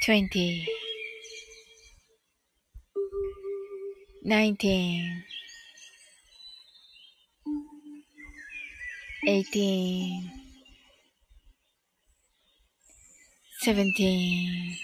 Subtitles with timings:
[0.00, 0.66] 20
[4.24, 5.24] 19
[9.26, 10.30] 18
[13.62, 14.76] 17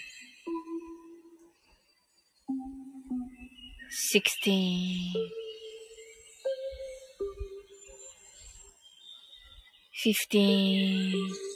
[3.91, 5.15] 16
[9.93, 11.56] 15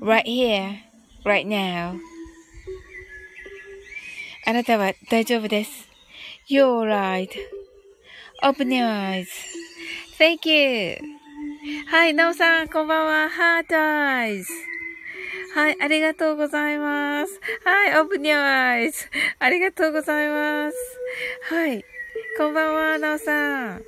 [0.00, 0.78] Right here,
[1.24, 1.98] right now.
[4.46, 5.88] あなたは大丈夫です。
[6.48, 7.30] You're right.
[8.42, 9.26] Open your eyes.
[10.18, 10.98] Thank you.
[11.86, 13.30] はい、なおさん、こんばんは。
[13.30, 14.44] Heart eyes.
[15.54, 17.40] はい、ありがとうございます。
[17.64, 18.42] はい、Open your
[18.86, 18.92] eyes.
[19.38, 20.76] ありがとうございます。
[21.50, 21.84] はい、
[22.36, 23.82] こんばんは、なおさん。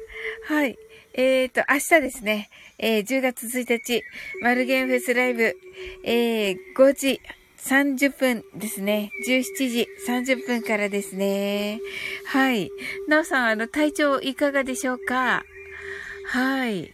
[0.49, 0.79] はい、
[1.13, 4.03] えーと、明日ですね、えー、10月1日、
[4.43, 5.57] マルゲンフェスライブ、
[6.05, 7.21] えー、5時
[7.59, 9.11] 30分ですね。
[9.27, 11.81] 17時30分からですね。
[12.27, 12.71] はい。
[13.09, 15.43] なおさん、あの、体調いかがでしょうか？
[16.27, 16.93] はい。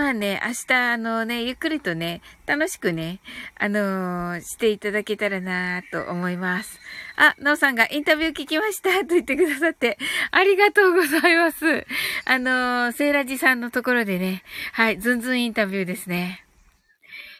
[0.00, 3.20] まあね、明日、あのね、ゆっくりとね、楽しくね、
[3.58, 6.80] あのー、していただけたらなと思います。
[7.16, 9.98] あ、なおさんがインタビュー聞きましたと言ってくださって、
[10.30, 11.86] ありがとうございます。
[12.24, 14.42] あのー、セイラジさんのところでね、
[14.72, 16.46] はい、ズンズンインタビューですね。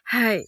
[0.04, 0.46] はい。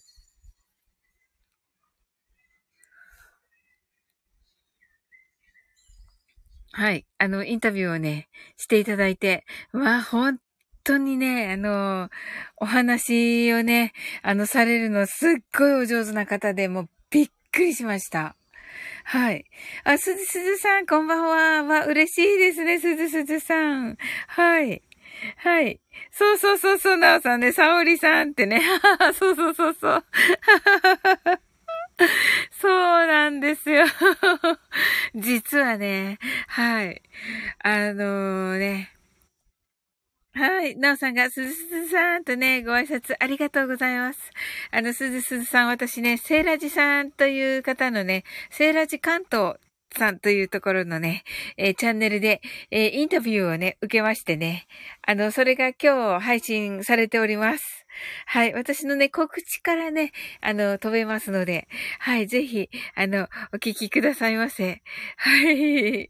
[6.73, 7.05] はい。
[7.17, 10.39] あの、インタビューをね、していただいて、まあ、本
[10.83, 12.09] 当にね、あの、
[12.57, 18.35] お話をね、あの、されるのすっごいお上手な方で、もうびっくりしました。
[19.05, 19.45] はい。
[19.83, 21.63] あ、すずすずさん、こんばんは。
[21.63, 23.97] わ、嬉しいですね、すずすずさん。
[24.27, 24.81] はい。
[25.37, 25.79] はい。
[26.11, 28.61] そうそうそうそう、なおさんね、さおりさんってね。
[29.17, 30.05] そうそうそうそう。
[32.59, 33.85] そうなんですよ。
[35.15, 37.01] 実はね、はい。
[37.63, 38.89] あのー、ね。
[40.35, 40.75] はい。
[40.75, 44.19] なおさんが、すずすずさんとね、ご挨拶ありがとうございます。
[44.71, 49.57] あの、すずすずさん、私ね、セーラジさんという方のね、セーラジ関東
[49.95, 51.23] さんというところのね、
[51.57, 52.41] えー、チャンネルで、
[52.71, 54.65] えー、インタビューをね、受けましてね、
[55.05, 57.85] あの、それが今日配信されております。
[58.25, 58.53] はい。
[58.53, 61.67] 私のね、告知からね、あの、飛べますので、
[61.99, 62.25] はい。
[62.25, 64.81] ぜひ、あの、お聞きくださいませ。
[65.15, 66.09] はい。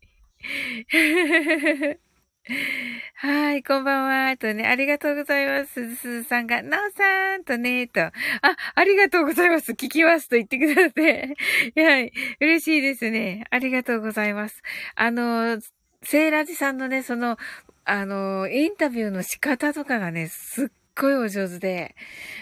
[3.16, 4.36] はい、こんばんは。
[4.36, 5.96] とね、ありがとうございます。
[5.96, 8.02] すずさんが、なおさんとね、と。
[8.02, 8.12] あ、
[8.76, 9.72] ありがとうございます。
[9.72, 11.36] 聞きますと言ってくださって。
[11.82, 12.12] はい、
[12.42, 13.46] 嬉しいですね。
[13.50, 14.62] ありがとうございます。
[14.96, 15.62] あの、
[16.04, 17.38] セイラジさんのね、その、
[17.86, 20.68] あの、インタビューの仕方とかがね、すっ
[21.00, 21.96] ごいお上手で、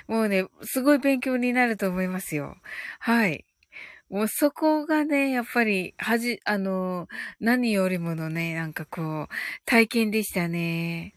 [0.08, 2.58] もうね、すごい勉強になると思いますよ。
[2.98, 3.46] はい。
[4.12, 7.08] もうそこがね、やっぱり、はじ、あの、
[7.40, 9.28] 何よりものね、なんかこう、
[9.66, 11.14] 体験でしたね。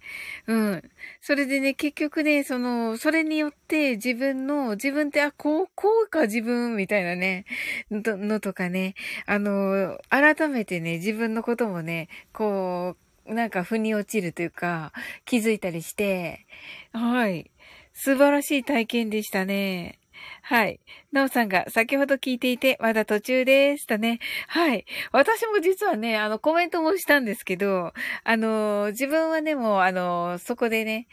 [0.47, 0.83] うん。
[1.21, 7.47] それでね、結局ね、その、それによって自分の、自分って、あ、こう、こうか自分、みたいなね、
[7.91, 8.95] ののとかね、
[9.27, 12.97] あの、改めてね、自分のこともね、こ
[13.27, 14.93] う、なんか腑に落ちるというか、
[15.25, 16.47] 気づいたりして、
[16.93, 17.51] はい。
[17.93, 19.99] 素晴らしい体験でしたね。
[20.43, 20.81] はい。
[21.13, 24.19] なおさんが先ほど聞いていて、まだ途中でしたね。
[24.49, 24.85] はい。
[25.13, 27.93] 私も実はね、あの、コメントもしたんですけど、
[28.25, 31.07] あの、自分はね、もう、あの、そこでね、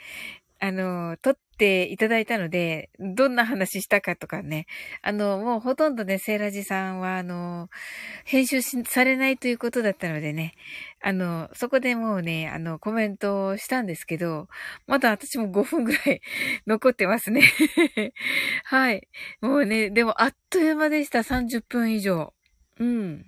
[0.63, 4.67] あの、撮っていただいたので、どんな話したかとかね、
[5.01, 7.67] あの、もうほとんどね、セーラジさんは、あの、
[8.25, 10.53] 編集、されないということだったのでね、
[11.01, 14.47] あの、そこでもうね、あの、コメントをしたんですけど、
[14.87, 16.21] まだ私も5分ぐらい
[16.67, 17.41] 残ってますね
[18.65, 19.07] はい。
[19.41, 22.33] もうね、でもあっという間でした、30分以上。
[22.79, 23.25] うん。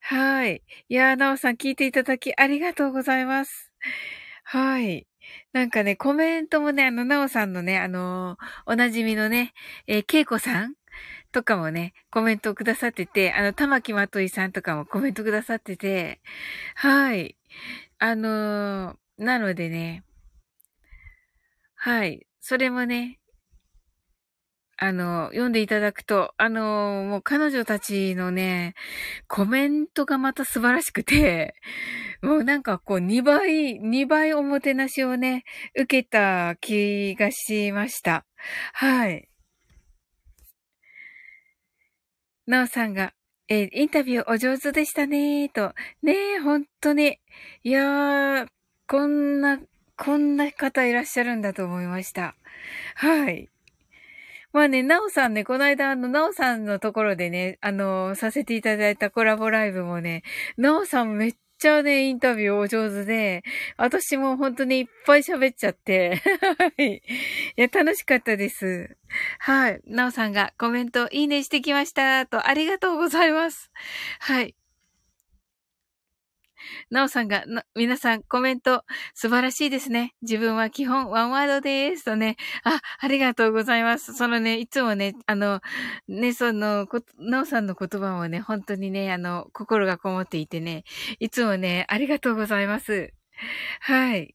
[0.00, 0.62] はい。
[0.88, 3.70] いやー、なおさん聞いていただきありがとうございます。
[4.44, 5.06] はい。
[5.52, 9.54] なんかね、コメントもね、あの、なおさんのね、あのー、おなじみのね、
[9.86, 10.74] えー、けいこさん
[11.32, 16.20] とかもね、コメントをくださってて、あの、玉木まといさんとかもコメントくださってて、
[16.74, 17.36] はい。
[17.98, 20.04] あのー、なのでね、
[21.74, 22.26] はい。
[22.40, 23.18] それもね、
[24.80, 28.74] あの、読んでいただくと、あの、もう彼女たちのね、
[29.26, 31.56] コメントがまた素晴らしくて、
[32.22, 35.44] もうなんかこう2倍、2倍おもてなしをね、
[35.74, 38.24] 受けた気がしました。
[38.72, 39.28] はい。
[42.46, 43.12] なおさんが、
[43.48, 45.74] えー、インタビューお上手でしたねと。
[46.02, 47.18] ねえ、本当に。
[47.64, 48.48] いやー、
[48.86, 49.58] こんな、
[49.96, 52.36] こんな方いらっしゃるんだと思いました。
[52.94, 53.48] はい。
[54.52, 60.22] まあね、なおさんね、この間、あの、なおさんのところでね、あの、させていただいたコラボライブもね、
[60.56, 63.42] なおさんめっちゃね、インタビューお上手で、
[63.76, 66.22] 私も本当にいっぱい喋っちゃって、
[66.58, 66.96] はい。
[66.96, 67.00] い
[67.56, 68.96] や、楽しかったです。
[69.38, 69.80] はい。
[69.86, 72.26] なおさんがコメントいいねしてきました。
[72.26, 73.70] と、ありがとうございます。
[74.20, 74.54] はい。
[76.90, 78.84] なおさんが、皆さんコメント
[79.14, 80.14] 素晴らしいですね。
[80.22, 82.04] 自分は基本ワンワードです。
[82.04, 82.36] とね。
[82.64, 84.14] あ、ありがとうございます。
[84.14, 85.60] そのね、いつもね、あの、
[86.08, 86.86] ね、その、
[87.18, 90.84] なおさんの言葉もね、本当にね、あの、心がこもっていてね、
[91.20, 93.12] いつもね、ありがとうございます。
[93.80, 94.34] はい。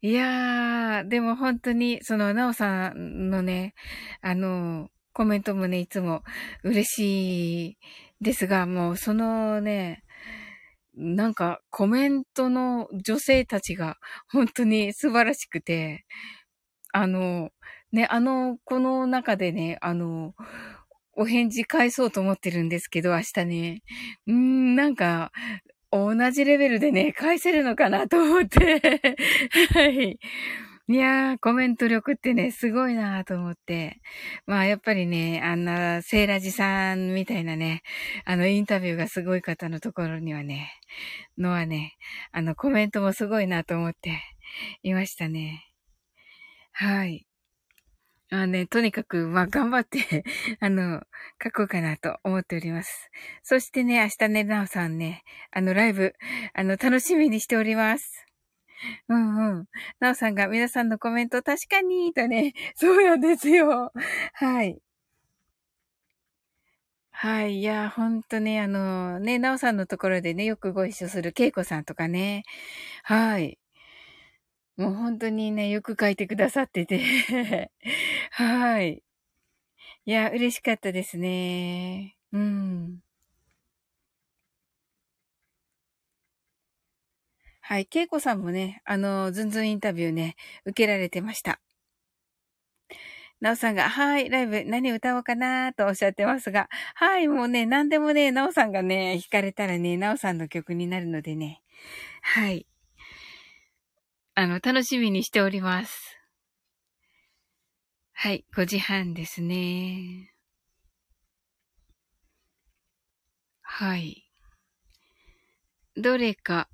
[0.00, 3.74] いやー、でも本当に、その、なおさんのね、
[4.20, 6.22] あの、コメントもね、いつも
[6.62, 7.78] 嬉しい
[8.20, 10.02] ですが、もうそのね、
[10.96, 13.96] なんかコメントの女性たちが
[14.32, 16.06] 本当に素晴らしくて、
[16.92, 17.50] あの、
[17.92, 20.34] ね、あの、この中でね、あの、
[21.14, 23.82] お返事返そうと思ってるんですけど、明日ね。
[24.28, 25.32] うーん、なんか、
[25.92, 29.16] 同じレベルでね、返せるのかなと思って
[29.74, 30.18] はい。
[30.90, 34.00] いやー、コメント力ってね、すごいなーと思って。
[34.46, 37.82] まあ、やっぱりね、あんな、セイラジさんみたいなね、
[38.24, 40.70] あの、インタビューがすごい方のところにはね、
[41.36, 41.98] のはね、
[42.32, 44.18] あの、コメントもすごいなと思って
[44.82, 45.62] いましたね。
[46.72, 47.26] はい。
[48.30, 50.24] まあね、とにかく、まあ、頑張って
[50.60, 51.02] あの、
[51.44, 53.10] 書こうかなと思っております。
[53.42, 56.14] そしてね、明日ね、なおさんね、あの、ライブ、
[56.54, 58.27] あの、楽しみにしております。
[59.08, 59.66] うんうん。
[60.00, 63.92] なおさんが皆さんのコメント確かにとね、 そうなんですよ。
[64.34, 64.78] はい。
[67.10, 67.58] はい。
[67.58, 72.44] いや、ほんとね、あの、ね、なおさんのところでね、よくご一緒するけいこさんとかね。
[73.04, 73.58] はい。
[74.78, 77.00] もう本当にね、よく書いてくださってて
[78.32, 79.02] はい。
[80.06, 82.16] いや、嬉しかったですね。
[82.32, 83.00] うん。
[87.68, 87.86] はい。
[87.86, 91.60] けいこさんもね、あの、ずんずんインタビューね、受けられてました。
[93.42, 101.60] なおさんが、はい、ライブ何歌おうかなとおっしゃってますが、はい、もうね、何でもね、なおさんがね、弾かれたらね、なおさんの曲になるのでね、
[102.22, 102.66] はい。
[104.34, 106.16] あの、楽しみにしております。
[108.14, 110.32] はい、5時半ですね。
[113.60, 114.24] はい。
[115.98, 116.70] どれか、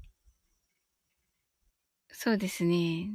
[2.14, 3.10] そうですね。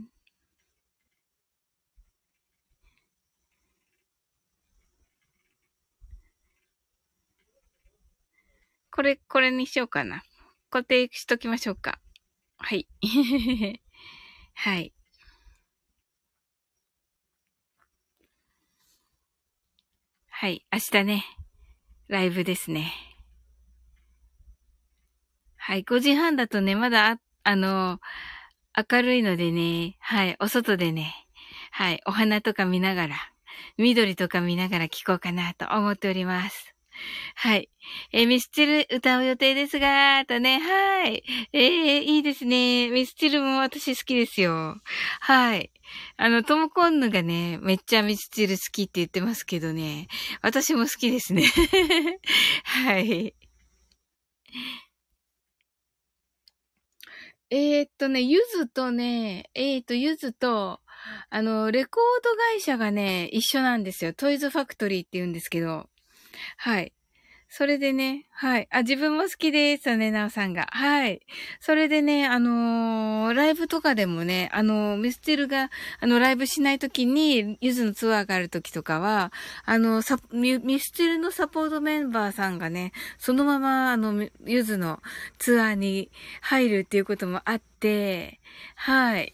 [8.91, 10.24] これ、これにしようかな。
[10.70, 12.00] 固定しときましょうか。
[12.58, 12.88] はい。
[14.56, 14.94] はい。
[20.29, 20.65] はい。
[20.72, 21.25] 明日ね、
[22.08, 22.94] ライブですね。
[25.58, 25.84] はい。
[25.84, 28.00] 5時半だとね、まだ、あの、
[28.91, 30.38] 明るいのでね、はい。
[30.39, 31.13] お外でね、
[31.71, 32.01] はい。
[32.05, 33.15] お花とか見ながら、
[33.77, 36.74] 緑とか見ながら聴こうかなと思っております。
[37.36, 37.69] はい。
[38.12, 41.24] えー、ミスチル歌う予定ですが、とね、はい。
[41.53, 42.89] えー、いいですね。
[42.89, 44.77] ミスチルも私好きですよ。
[45.21, 45.71] はい。
[46.17, 50.07] あの、トムコンヌがね、めっちゃミスチル好きって言ってますけどね、
[50.41, 51.43] 私も好きですね。
[52.63, 53.33] はい。
[57.51, 60.82] えー、っとね、ゆずとね、えー、っと、ゆずと、
[61.29, 64.13] あの、レコード会社がね、一緒なんですよ。
[64.13, 65.89] トイズファクトリーって言うんですけど。
[66.58, 66.94] はい。
[67.51, 68.68] それでね、はい。
[68.72, 70.68] あ、自分も好きですよね、なおさんが。
[70.72, 71.22] はい。
[71.60, 79.34] それでね、あのー、ライブとかでもね、あのー、ミスチルが、あの、ライブしないときに、ゆずのツアーがあるときとかは、
[79.65, 85.01] あの、サミ、ミスチルのサポートメンバーさんがね、そのまま、あの、ゆずの
[85.39, 88.39] ツアーに入るっていうこともあって、
[88.75, 89.34] はい。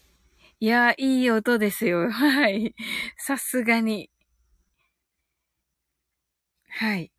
[0.60, 2.10] いや、いい音ですよ。
[2.10, 2.74] はい。
[3.18, 4.10] さすがに。
[6.68, 7.10] はい。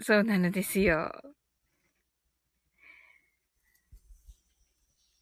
[0.00, 1.12] そうなのですよ。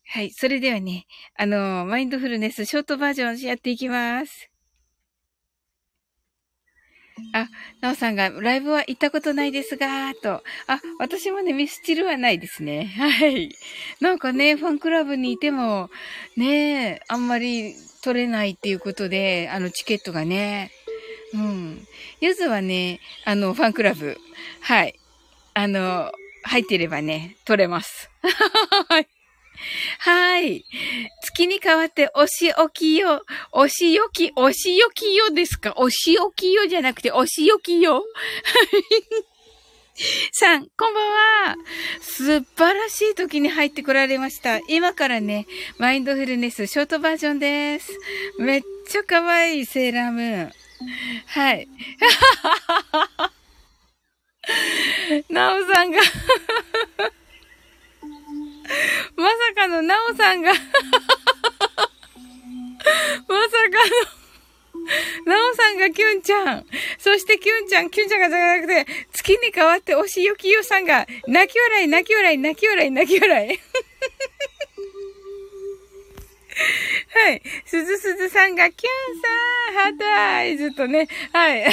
[0.09, 0.31] はい。
[0.31, 1.07] それではね、
[1.37, 4.51] あの、マインドフルネスショートバージョンやっていきます。
[7.33, 7.49] あ、
[7.81, 10.43] なおさんが、ライブは行ったことないですが、と。
[10.67, 12.85] あ、私もね、ミスチルはないですね。
[12.99, 13.51] はい。
[14.01, 15.91] なんかね、ファンクラブにいても、
[16.37, 20.71] ね、あんまり取れないっていうことで、あの、チケットがね。
[21.35, 21.87] うん。
[22.21, 24.17] ゆずはね、あの、ファンクラブ、
[24.61, 24.99] はい。
[25.55, 28.11] あの、入っていればね、取れます。
[28.89, 29.09] はい。
[29.99, 30.65] はい。
[31.23, 33.23] 月に代わって、おしおきよ。
[33.53, 35.75] おしおき、おしおきよですか？
[35.77, 38.05] おしおきよじゃなくて、おしおきよ。
[40.33, 41.11] さん、こんばん
[41.53, 41.57] は。
[42.01, 44.59] 素晴らしい時に入ってこられました。
[44.69, 45.47] 今からね、
[45.79, 47.93] マインドフルネスショートバージョンです。
[48.39, 50.53] めっちゃ可愛いセーラームーン。
[51.27, 51.69] はい。
[55.29, 55.99] なおさんが
[59.17, 60.69] まさかのなおさんがまさか
[65.27, 66.67] のなおさんがキュンちゃん。
[66.99, 73.59] そしてキュンちゃん、キュンちゃんがじゃなくて、月に変わっておしよきよさんが、泣き笑い、泣き笑い、泣き笑い、泣き笑い。
[77.09, 77.43] はい。
[77.67, 79.29] すずすずさんが、キュンさ
[79.73, 80.05] ん、ハート
[80.37, 81.67] アイズとね、はい。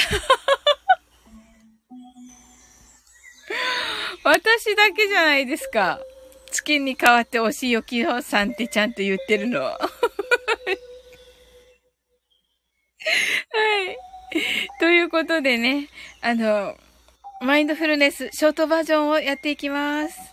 [4.23, 6.01] 私だけじゃないですか。
[6.51, 9.61] 月に代わっておしよきよさんってちゃんと言ってるの。
[9.71, 9.81] はい。
[14.79, 15.89] ということでね、
[16.21, 16.77] あの、
[17.41, 20.32] マインドフルネスショートバージョンをやっていきます。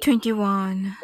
[0.00, 0.96] 21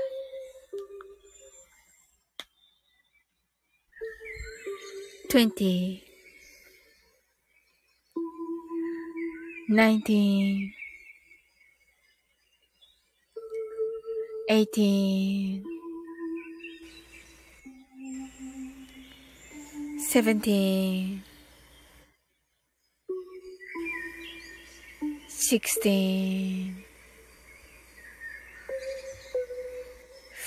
[5.29, 6.03] 20
[9.69, 10.73] 19
[14.49, 15.63] 18
[20.09, 21.23] 17
[25.29, 26.96] 16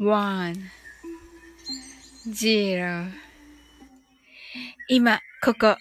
[0.00, 0.54] 1
[2.28, 3.10] 0
[4.88, 5.76] 今、ここ、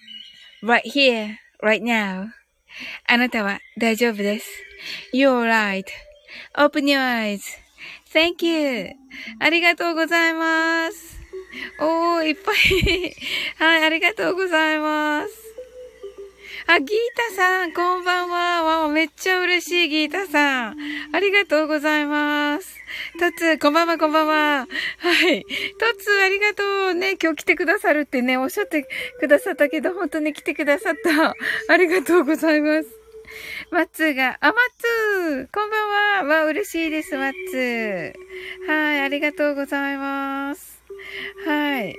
[0.63, 2.29] right here, right now.
[3.05, 4.47] あなたは大丈夫です。
[5.13, 8.89] You're right.Open your eyes.Thank you.
[9.39, 11.19] ありがとうございます。
[11.79, 13.15] おー、いっぱい
[13.59, 15.33] はい、ありがとうございます。
[16.65, 16.87] あ、ギー
[17.29, 18.63] タさん、こんばんは。
[18.63, 20.75] わめっちゃ嬉しい、ギータさん。
[21.13, 22.76] ありがとうございます。
[23.19, 24.67] トツ、こんばんは、こんばんは。
[24.99, 25.43] はい。
[25.43, 25.49] ト
[25.97, 27.17] ツ、ありがとうね。
[27.19, 28.87] 今日来てくださるってね、おっしゃって
[29.19, 31.33] くださったけど、本当に来てくださった。
[31.73, 32.89] ありがとうございます。
[33.71, 36.35] マッツーが、あ、マッツーこんばんは。
[36.41, 38.13] わ、嬉しいです、マッツー。
[38.67, 40.83] はい、ありがとうございます。
[41.47, 41.95] はい。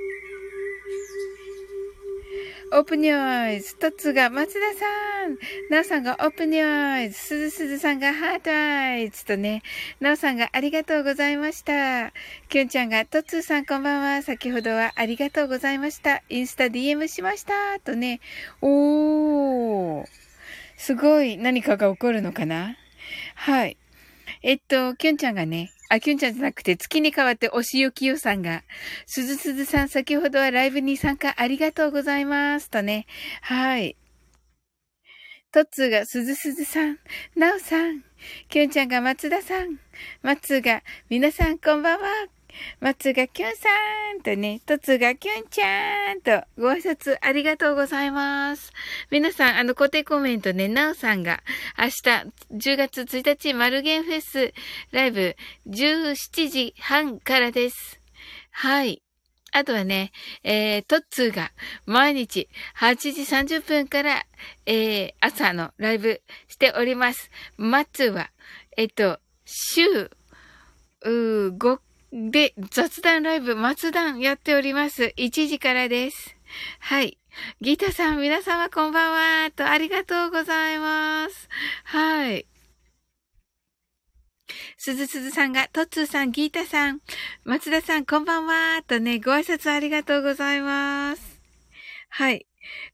[2.70, 3.76] Open your eyes。
[3.76, 4.86] トッツが松田さ
[5.26, 5.38] ん。
[5.70, 7.18] ナオさんが Open your eyes。
[7.18, 9.62] すずすずさんが heart eyes とね。
[10.00, 12.12] ナオさんがありがとうございました。
[12.50, 14.22] キュンちゃんがトッツーさんこんばんは。
[14.22, 16.22] 先ほどはありがとうございました。
[16.28, 17.80] インスタ DM しました。
[17.80, 18.20] とね。
[18.60, 20.06] おー。
[20.76, 22.76] すごい何かが起こるのかな？
[23.34, 23.78] はい。
[24.42, 28.62] えっと、キュンちゃんがね、あ、きゅんちゃんじゃなくて、月に代わっておしよきよさんが、
[29.06, 32.68] すずすずさん、先ほどはライブに参加ありがとうございます。
[32.70, 33.06] とね。
[33.40, 33.96] はい。
[35.50, 36.98] とっつーがすずすずさん、
[37.34, 38.04] なおさん、
[38.50, 39.80] きゅんちゃんが松田さん、
[40.20, 42.37] 松ーが、皆さんこんばんは。
[42.80, 43.68] 松がきゅんさ
[44.16, 48.72] んとね、とつがきゅんちゃんとご挨拶ありがとうございます。
[49.10, 51.42] 皆さん、あの固定コメントね、なおさんが
[51.78, 51.92] 明日
[52.52, 54.52] 10月1日マルゲンフェス
[54.90, 55.36] ライブ
[55.68, 58.00] 17時半からです。
[58.50, 59.02] はい。
[59.52, 60.12] あとはね、
[60.44, 61.52] えー、トッツーが
[61.86, 63.22] 毎日8時
[63.56, 64.24] 30分から、
[64.66, 67.30] えー、朝のライブしております。
[67.56, 68.30] マッツーは、
[68.76, 71.80] えっと、週、うー、5
[72.12, 75.12] で、雑談ライブ、松談やっております。
[75.16, 76.36] 1時からです。
[76.80, 77.18] はい。
[77.60, 79.50] ギータさん、皆様こんばんは。
[79.50, 81.48] と、ありがとうございます。
[81.84, 82.46] はい。
[84.78, 87.00] すずすずさんが、トッツーさん、ギータさん、
[87.44, 88.82] 松田さん、こんばんは。
[88.86, 91.42] とね、ご挨拶ありがとうございます。
[92.08, 92.46] はい。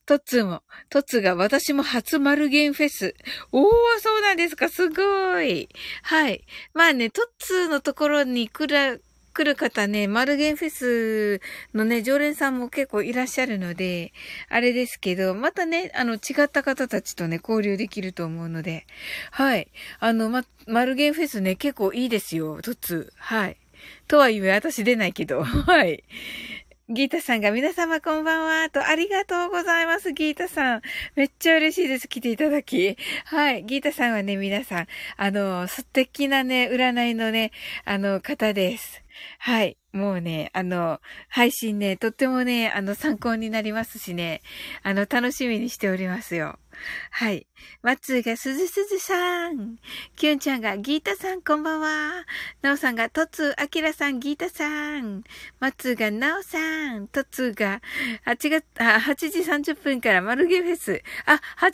[0.07, 3.15] トッツーも、トッツーが私も初マルゲンフェス。
[3.53, 5.69] おー、そうなんですか、すごい。
[6.03, 6.45] はい。
[6.75, 9.04] まあね、トッツーのところに来る、
[9.35, 11.41] 来る方ね、マルゲンフェス
[11.75, 14.13] のね、常連さんも結構いらっしゃるので、
[14.49, 18.87] あれですけど、またね、あの、違った方たちとね、交流できると思うので、
[19.33, 19.69] はい。
[19.99, 23.13] あの、ま、マルゲンフェスね、結構いいですよ、とつ。
[23.17, 23.57] はい。
[24.07, 25.43] とはいえ、私出ないけど。
[25.45, 26.05] はい。
[26.91, 30.83] ギータさんが皆様こんばんは、とありがとうございます、ギータさん。
[31.17, 32.99] めっちゃ嬉しいです、来ていただき。
[33.25, 37.53] はい、ギータさんはね、皆さん、あの、素敵なね、占いのね、
[37.87, 39.03] あの、方です。
[39.39, 39.79] はい。
[39.95, 44.43] もうね、あの、配信ね、とってもね、あの、参考になりますしね、
[44.83, 46.59] あの、楽しみにしておりますよ。
[47.11, 47.47] はい。
[47.83, 49.77] マツーがすずすずさん。
[50.17, 52.25] キュンちゃんがギータさんこんばんは。
[52.63, 55.25] ナオさんがトツーアキラさんギータさん。
[55.61, 57.09] マツーがナオさん。
[57.09, 57.81] トツーが
[58.27, 61.03] 8月、あ、8時30分からマルゲフェス。
[61.27, 61.71] あ、8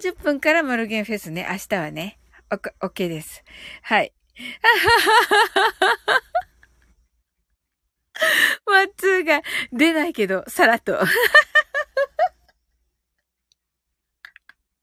[0.00, 1.46] 時30分からマルゲフェスね。
[1.50, 2.18] 明日はね。
[2.50, 3.42] オッケーです。
[3.82, 4.12] はい。
[8.66, 10.98] マッツーが出ないけど、さらっと。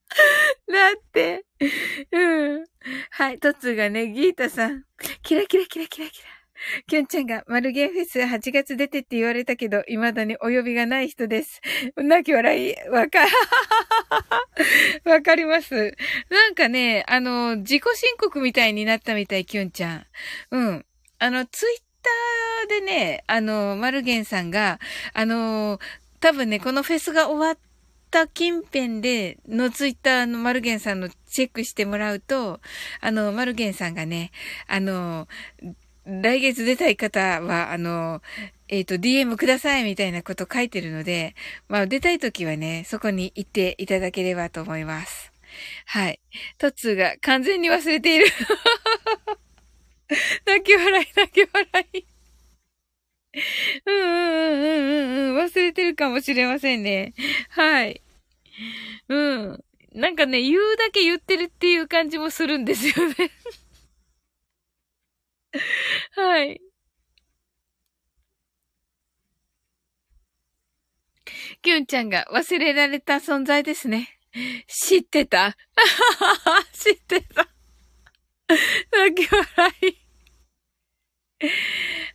[0.71, 1.45] だって、
[2.11, 2.65] うん。
[3.11, 4.83] はい、トツがね、ギータさん、
[5.23, 6.39] キラキラキラキラキラ。
[6.87, 11.61] キュンちゃんが、マルゲンフェス8月出てって言われたけど、未だにお呼びがない人です。
[11.95, 13.19] 泣き笑い、わか、
[15.05, 15.95] わかります。
[16.29, 20.05] なんかね、あの、自己申告みたいになったみたい、キュンちゃん。
[20.51, 20.85] うん。
[21.19, 24.79] あの、ツイッターでね、あの、マルゲンさんが、
[25.13, 25.79] あの、
[26.19, 27.68] 多分ね、このフェスが終わっ
[28.09, 32.59] た近辺でのツイッターのマルゲンさんのチェックしてもらうと、
[33.01, 34.31] あの、マルゲンさんがね、
[34.67, 35.27] あの、
[36.05, 38.21] 来月出たい方は、あの、
[38.67, 41.35] えっ、ー、と、DM くださいみたいなこと書いてるので、
[41.67, 45.31] まあ、出たいときはね、そこに行っていただければと思います。
[45.85, 46.19] はい。
[46.57, 48.25] トッツーが完全に忘れている
[50.45, 52.08] 泣き笑い、泣き笑い。
[53.85, 55.45] うんうんうんうんうん。
[55.45, 57.13] 忘れてるかもしれませんね。
[57.49, 58.01] はい。
[59.07, 59.63] うん。
[59.93, 63.31] なんかね、言うだけ言ってるっていう感じもするんですよね
[66.11, 66.61] はい。
[71.61, 74.09] キュンちゃんが忘れられた存在ですね。
[74.67, 75.57] 知ってた
[76.71, 77.47] 知ってた
[78.91, 80.09] 泣き笑い。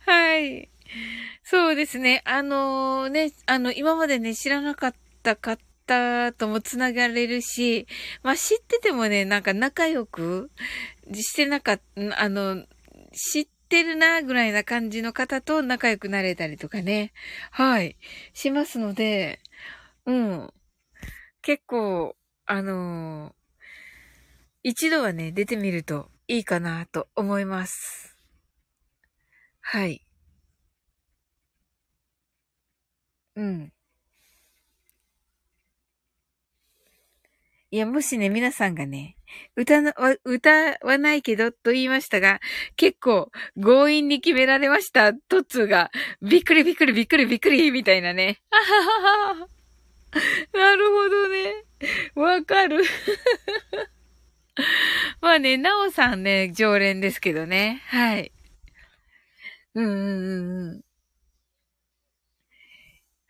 [0.05, 0.74] はい。
[1.43, 2.21] そうですね。
[2.25, 7.87] あのー、ね、あの、今までね、知らなかった方ともつながれるし、
[8.23, 10.49] まあ、知っててもね、なんか仲良く
[11.13, 12.65] してなかった、あの、
[13.13, 17.13] 知ってるな、ぐらいな感じの方と仲良くなれたりとかね。
[17.51, 17.95] はい。
[18.33, 19.39] しますので、
[20.05, 20.53] うん。
[21.41, 22.15] 結構、
[22.47, 23.33] あのー、
[24.63, 28.17] 一度はね、出てみるといいかなと思います。
[29.61, 30.04] はい。
[33.35, 33.71] うん。
[37.71, 39.17] いや、もしね、皆さんがね、
[39.55, 39.91] 歌の、
[40.23, 40.49] 歌
[40.81, 42.39] わないけどと言いましたが、
[42.77, 45.13] 結構強引に決められました。
[45.13, 48.39] トッツーが、びっくりびっくりびっくりびっくりみたいなね。
[48.49, 49.47] あはは
[50.53, 51.65] なるほどね。
[52.15, 52.81] わかる。
[55.19, 57.81] まあね、なおさんね、常連ですけどね。
[57.87, 58.31] はい。
[59.73, 60.84] うんうんうんうん。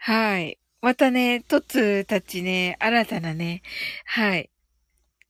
[0.08, 0.60] はい。
[0.82, 3.64] またね、トッツたちね、新たなね、
[4.06, 4.52] はい。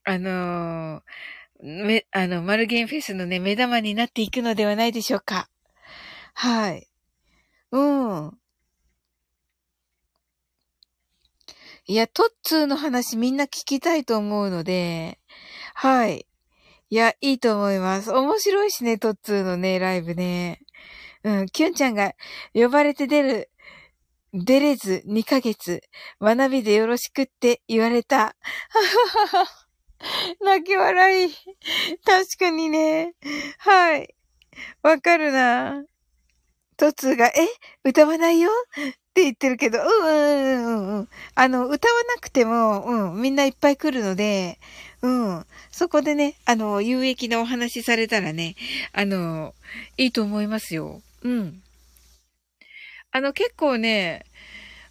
[0.03, 5.47] あのー、め、あの、マルゲンフェスのね、目玉になっていくのではないでしょうか。
[6.33, 6.89] はい。
[7.71, 8.37] うん。
[11.87, 15.19] いや、トッツーの話みんな聞きたいと思うので、
[15.73, 16.27] はい。
[16.89, 18.11] いや、いいと思います。
[18.11, 20.59] 面白いしね、トッツーのね、ライブね。
[21.23, 22.13] うん、キュンちゃんが
[22.53, 23.49] 呼ばれて出る
[24.37, 25.81] 出れず2ヶ月、
[26.21, 28.35] 学びでよろしくって言われた。
[30.43, 31.33] 泣き笑い。
[32.03, 33.13] 確かにね。
[33.59, 34.13] はい。
[34.83, 35.85] わかるな。
[36.75, 37.47] トツが、え？
[37.85, 38.51] 歌わないよ？
[38.51, 41.09] って言ってるけど、うんうんうんうん。
[41.35, 44.59] あの、歌わなくても、うん、みんないっぱい来るので、
[45.01, 45.45] うん。
[45.71, 48.55] そこでね、あの、有益なお話されたらね、
[48.91, 49.55] あの、
[49.95, 51.01] いいと思いますよ。
[51.23, 51.61] うん。
[53.15, 54.25] あの、結構ね、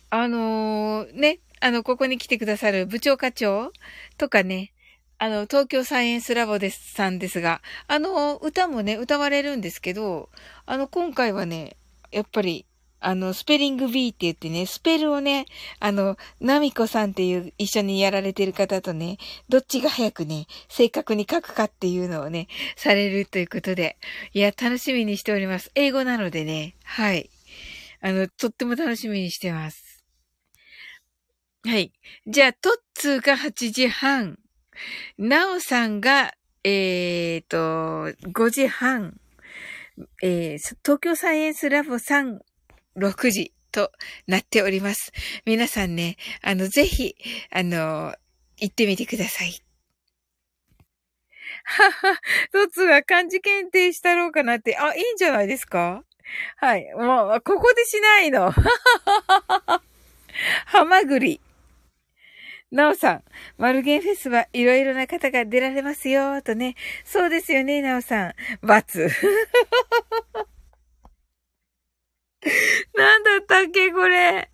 [0.08, 3.70] あのー、ね、あの、ここに来てくださる部長課長
[4.16, 4.72] とかね、
[5.18, 10.30] あの、東京サイエンスラボです、さんですが、あの、歌もね、歌われるんですけど、
[10.64, 11.76] あの、今回はね、
[12.12, 12.64] やっぱり、
[12.98, 15.44] あの、スペリング B って言ってね、スペルをね、
[15.78, 19.18] あの、ナミコさんっていう一緒にやられてる方とね、
[19.50, 23.98] どっちが早くね、正確に書くかっていうのをね、されるということで、
[24.32, 25.70] いや、楽しみにしております。
[25.74, 27.28] 英語なのでね、はい。
[28.06, 30.04] あの、とっても楽しみにしてます。
[31.64, 31.90] はい。
[32.26, 34.38] じゃあ、トッツーが8時半。
[35.16, 39.18] ナオさんが、えーと、5時半。
[40.22, 42.40] えー、東京サイエンスラボ3、
[42.98, 43.90] 6時と
[44.26, 45.10] なっております。
[45.46, 47.16] 皆さんね、あの、ぜひ、
[47.50, 48.14] あの、
[48.60, 49.62] 行ってみてください。
[51.64, 52.20] はは、
[52.52, 56.04] トッツーが漢字検定したろうかなって、あ、いいんじゃないですか？
[56.56, 56.92] はい。
[56.94, 58.50] もう、ここでしないの。
[58.50, 58.62] はは
[59.66, 59.82] は
[60.66, 61.40] はまぐり。
[62.70, 63.24] なおさん、
[63.56, 66.74] マルゲンフェスはいろいろな方が出られますよ、とね。
[67.04, 68.34] そうですよね、なおさん。
[68.62, 69.08] バツ。
[72.94, 74.50] なんだったっけ、これ。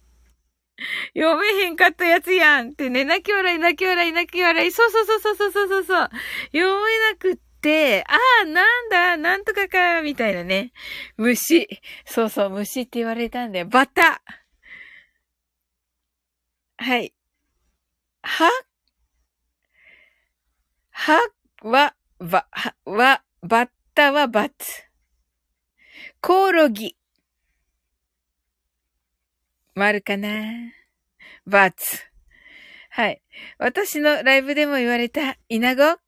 [1.14, 4.72] 読めへんかったやつやんってね、泣き笑い、泣き笑い、泣き笑い。
[4.72, 6.10] そうそうそうそうそうそうそう。
[6.52, 10.72] 読めなくって、ああ、なんだ、なんとかか、みたいなね。
[11.16, 11.68] 虫。
[12.04, 13.66] そうそう、虫って言われたんだよ。
[13.66, 14.22] バッタ
[16.78, 17.12] はい。
[18.22, 18.48] は？
[20.90, 21.18] は？
[21.62, 24.54] は、ば、は、は、バッタはバツ。
[26.22, 26.96] コオロギ。
[29.74, 30.28] 丸かな？
[31.46, 31.98] バツ。
[32.90, 33.22] はい。
[33.58, 35.98] 私のライブでも言われた、イナゴ？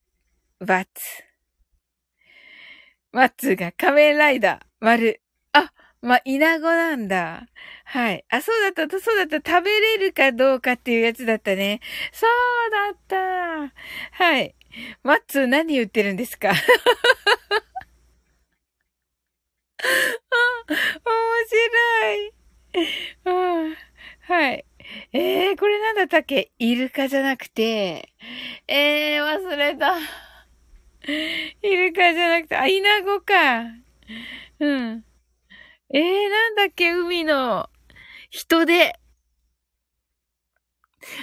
[0.60, 0.90] バツ。
[3.12, 5.20] マッツーが仮面ライダー、丸。
[5.52, 7.46] あ、まあ、イナゴなんだ。
[7.84, 8.24] はい。
[8.30, 9.50] あ、そうだった、そうだった。
[9.50, 11.80] 食べれるかどうかっていうやつだったね。
[12.12, 13.72] そうだった。
[14.24, 14.54] はい。
[15.02, 16.50] マッツー何言ってるんですか？
[16.52, 16.64] あ、面
[21.48, 22.14] 白
[23.74, 23.76] い。
[24.22, 24.64] はい。
[25.12, 26.50] えー、これなんだったっけ？
[26.58, 28.08] イルカじゃなくて、
[28.68, 29.96] えー、忘れた。
[31.62, 33.62] イルカじゃなくて、あ、イナゴか。
[34.60, 35.04] うん。
[35.92, 37.68] えー、なんだっけ海の
[38.30, 38.98] 人で。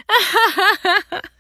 [0.08, 1.40] あははは。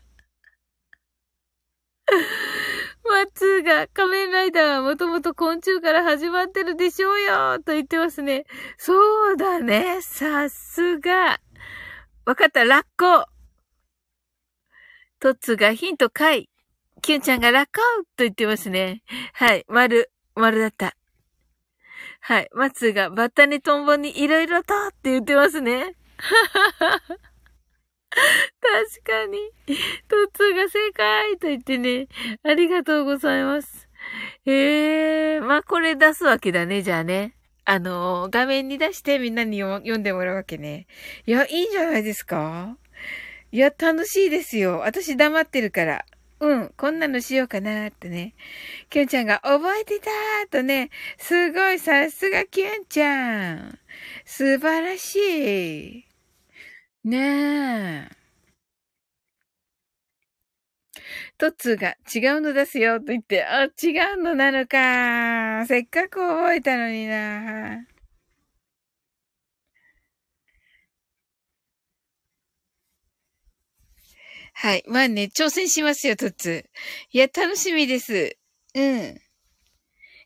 [3.03, 8.45] マッツーが仮面ライダーはもともと昆虫から始まってるでしょうよと言ってますね。
[8.77, 10.01] そうだね。
[10.01, 11.39] さすが。
[12.25, 13.27] わかった、ラッコ。
[15.19, 16.49] トッツがヒントかい。
[17.01, 17.71] キュンちゃんがラッコ
[18.15, 19.03] と言ってますね。
[19.33, 20.95] はい、丸、丸だった。
[22.21, 25.95] はい、マッツーがバッタにトンボにいろいろとって言ってますね。
[28.11, 29.37] 確かに。
[30.07, 32.07] トッツーが正解と言ってね。
[32.43, 33.87] ありがとうございます。
[34.45, 37.35] ええー、まあ、これ出すわけだね、じゃあね。
[37.65, 40.87] あの画面に出してみんなに読んでもらうわけね。
[41.27, 42.77] いや、いいんじゃないですか？
[43.51, 44.79] いや、楽しいですよ。
[44.79, 46.05] 私黙ってるから。
[46.39, 48.33] うん、こんなのしようかなってね。
[48.89, 53.79] キュンちゃんが覚えてたーとね、すごい、さすがキュンちゃん。
[54.25, 55.15] 素晴らし
[55.99, 56.05] い。
[57.03, 58.19] ねえ。
[61.37, 63.67] トッツーが違うの出すよと言って、あ、違
[64.17, 65.65] うのなのか。
[65.67, 67.85] せっかく覚えたのにな。
[74.61, 74.83] はい。
[74.87, 76.63] まあね、挑戦しますよ、トッツー。
[77.13, 78.35] いや、楽しみです。
[78.75, 79.17] うん。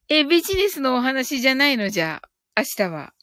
[0.10, 1.90] え、ビジネスのお話じゃないの？
[1.90, 2.20] じゃ
[2.56, 3.14] あ、明日は。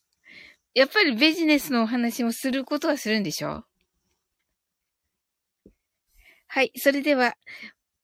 [0.72, 3.64] やっぱりビジネスのお話もすることはするんでしょ？
[6.46, 6.70] はい。
[6.76, 7.34] それでは、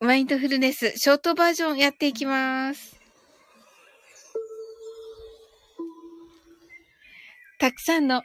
[0.01, 3.01] マインドフルネス、ショートバージョンやっていきます。
[7.61, 8.25] たくさんの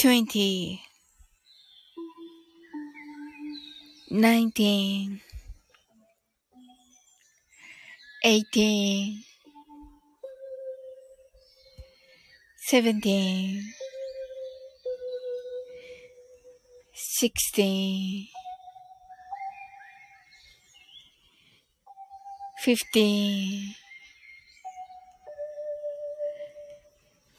[0.00, 0.80] twenty,
[4.10, 5.20] nineteen,
[8.24, 9.22] eighteen,
[12.66, 13.62] seventeen,
[16.94, 18.26] sixteen,
[22.64, 23.74] fifteen,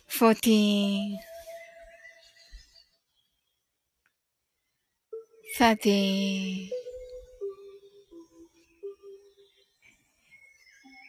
[0.08, 1.18] fourteen.
[5.62, 6.72] Thirteen,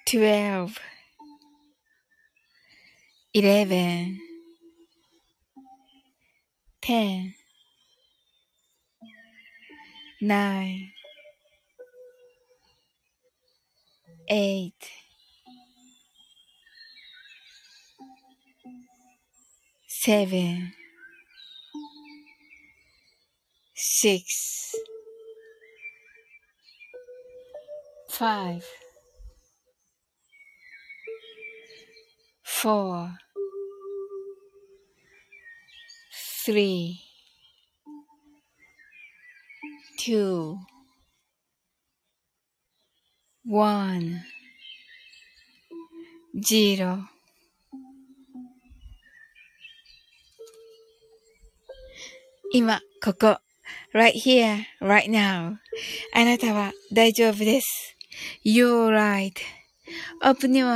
[0.05, 0.79] twelve,
[3.33, 4.21] eleven,
[6.83, 7.33] ten,
[10.21, 10.91] nine,
[14.29, 14.91] eight,
[19.89, 20.75] seven,
[23.82, 24.76] six,
[28.10, 28.66] five,
[32.44, 33.12] four,
[36.46, 37.00] three,
[39.98, 40.58] two,
[43.44, 44.22] one,
[46.42, 47.10] zero.
[52.54, 53.40] 今、ここ、
[53.95, 55.57] Right here, right now.
[56.15, 57.97] あなたは大丈夫です。
[58.45, 58.89] You're
[60.23, 60.73] right.Open your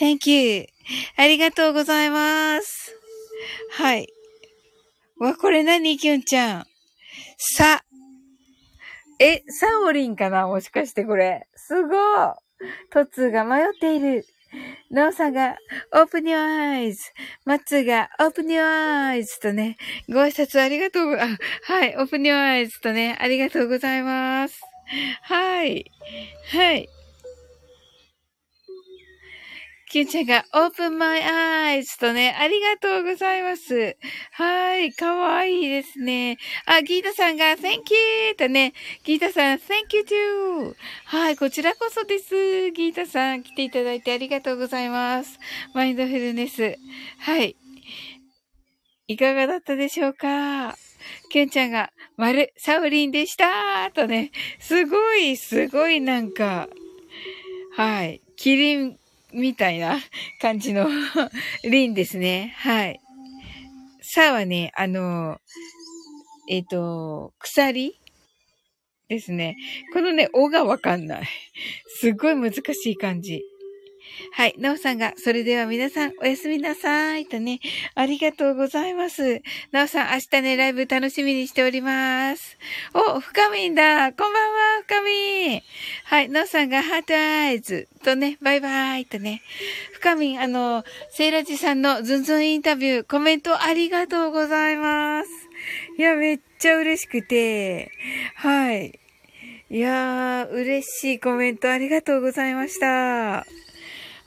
[0.00, 0.66] eyes.Thank you.
[1.16, 2.96] ありがとうございます。
[3.70, 4.08] はい。
[5.18, 6.66] わ、これ何きゅんちゃん？
[7.36, 7.84] さ。
[9.18, 10.48] え、サオリンかな？
[10.48, 11.46] もしかしてこれ。
[11.54, 11.98] すごい。
[12.90, 14.26] トツが迷っている。
[14.90, 15.56] なーさんが、
[15.94, 17.02] Open your eyes。
[17.44, 19.76] マッツーが、 Open your eyes とね、
[20.08, 24.60] ご挨拶ありがとう、あ、はい、 Open your eyes とね、ありがとうございます。
[25.22, 25.90] はい。
[26.52, 26.88] はい。
[29.92, 33.94] キュンちゃんが Open my eyes とね、ありがとうございます。
[34.30, 36.38] はい、かわいいですね。
[36.64, 37.92] あ、ギータさんが Thank
[38.28, 38.72] you とね、
[39.04, 40.00] ギータさん Thank you
[40.70, 40.74] too.
[41.04, 42.70] はい、こちらこそです。
[42.70, 45.38] ギータさん来ていただいてありがとうございます。
[45.74, 46.74] マインドフルネス。
[47.18, 47.54] はい。
[49.08, 50.74] いかがだったでしょうか？
[51.28, 56.70] キュンちゃんが、丸、サウリンでしたとね、すごい、すごいなんか、
[57.76, 58.96] はい、キリン
[59.32, 59.98] みたいな
[60.40, 60.88] 感じの
[61.64, 62.54] リンですね。
[62.58, 63.00] はい。
[64.00, 65.40] さはね、あの、
[66.48, 67.98] えっ、と、鎖
[69.08, 69.56] ですね。
[69.92, 71.28] このね、おがわかんない。
[71.86, 73.42] すっごい難しい感じ。
[74.32, 74.54] はい。
[74.58, 77.26] なおさんが、それでは皆さんおやすみなさい。
[77.26, 77.60] とね、
[77.94, 79.42] ありがとうございます。
[79.72, 82.56] なおさん、明日ね、ライブ楽しみにしております。
[82.94, 84.12] お、深みんだ。
[84.12, 85.62] こんばんは、深みん。
[86.04, 86.28] はい。
[86.28, 87.88] なおさんが、ハートアイズ。
[88.04, 89.06] とね、バイバイ。
[89.06, 89.42] とね。
[89.94, 95.28] 深みん、あの、セイラジさんのズンズンインタビュー、コメントありがとうございます。
[95.98, 97.90] いや、めっちゃ嬉しくて。
[98.36, 98.98] はい。
[99.70, 103.46] いやー、嬉しいコメントありがとうございました。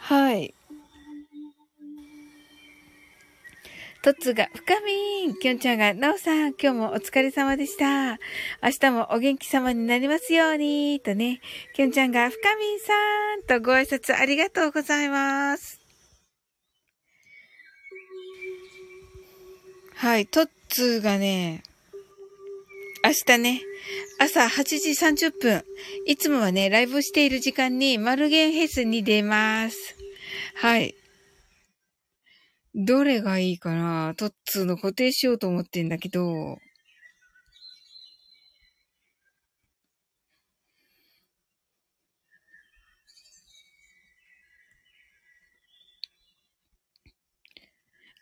[0.07, 0.53] はい。
[4.03, 8.19] トッツーが、深みん、きょんちゃんが、なおさん、今日もお疲れ様でした。
[8.61, 11.41] 明日もお元気様になりますように、とね、
[11.73, 12.93] きょんちゃんが、深みんさ
[13.35, 15.81] ん、とご挨拶ありがとうございます。
[19.95, 21.63] はい、トッツがね、
[23.05, 23.61] 明日ね、
[24.17, 25.63] 朝8時30分、
[26.07, 29.95] いつもはね、ライブしている時間に、マルゲンフェスに出ます。
[30.55, 30.95] はい。
[32.73, 34.15] どれがいいかな？
[34.17, 36.57] トッツーの固定しようと思ってんだけど。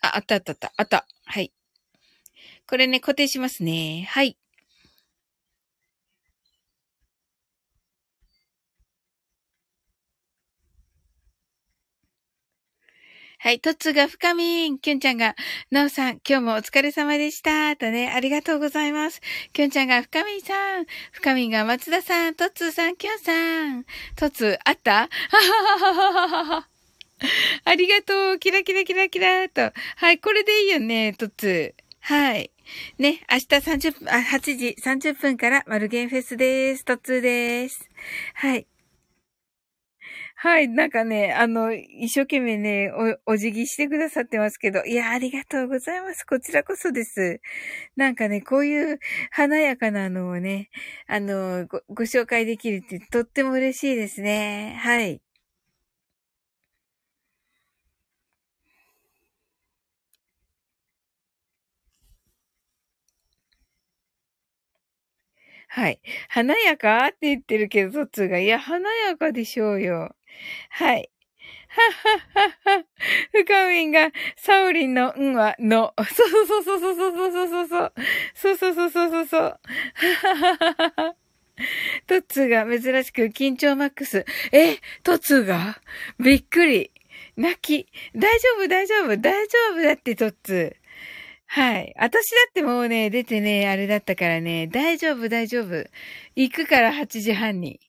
[0.01, 0.73] あ、あったあったあった。
[0.75, 1.07] あった。
[1.23, 1.53] はい。
[2.67, 4.09] これね、固定しますね。
[4.11, 4.37] はい。
[13.43, 13.59] はい。
[13.59, 14.79] トッツーが深みん。
[14.79, 15.35] キュンちゃんが、
[15.69, 17.75] なおさん、今日もお疲れ様でした。
[17.75, 19.19] とね、ありがとうございます。
[19.51, 20.85] キュンちゃんが深みんさん。
[21.11, 22.35] 深みんが松田さん。
[22.35, 23.83] トッツーさん、キュンさん。
[24.15, 25.09] トッツー、あった？
[27.65, 28.39] ありがとう。
[28.39, 29.73] キラキラキラキラと。
[29.97, 30.19] はい。
[30.19, 31.83] これでいいよね、トッツー。
[31.99, 32.49] はい。
[32.97, 36.85] ね、明日30分、あ、8時30分からマルゲンフェスです。
[36.85, 37.89] トッツーです。
[38.35, 38.65] はい。
[40.43, 42.91] はい、なんかね、あの、一生懸命ね、
[43.25, 46.25] お、お辞儀してくださってますけど、いや、ありがとうございます。
[46.25, 47.39] こちらこそです。
[47.97, 48.99] なんかね、こういう
[49.31, 50.69] 華やかなのをね、
[51.07, 54.77] あの、ご、ご紹介できるってとっても嬉しいですね。
[54.81, 55.21] はい。
[65.69, 65.99] はい。
[66.29, 70.15] 華やかって言ってるけど、トッツーが、いや、華やかでしょうよ。
[70.69, 71.09] はい。
[71.69, 71.91] はっ
[72.35, 72.85] はっはっは。
[73.31, 75.93] ふかみんが、サウリンの、んは、の。
[75.97, 77.93] そうそうそうそうそうそうそう。
[78.35, 79.41] そうそうそうそうそうそう。
[79.41, 79.59] は
[80.35, 81.15] はははは。
[82.07, 84.25] トッツーが珍しく緊張マックス。
[84.51, 85.81] え、トッツーが？
[86.19, 86.91] びっくり。
[87.35, 87.87] 泣き。
[88.15, 90.83] 大丈夫、大丈夫、大丈夫だって、トッツー。
[91.45, 91.93] はい。
[91.97, 95.85] 私だってもうね、出てね、あれだったからね、大丈夫、大丈夫？
[96.35, 97.79] 行くから8時半に。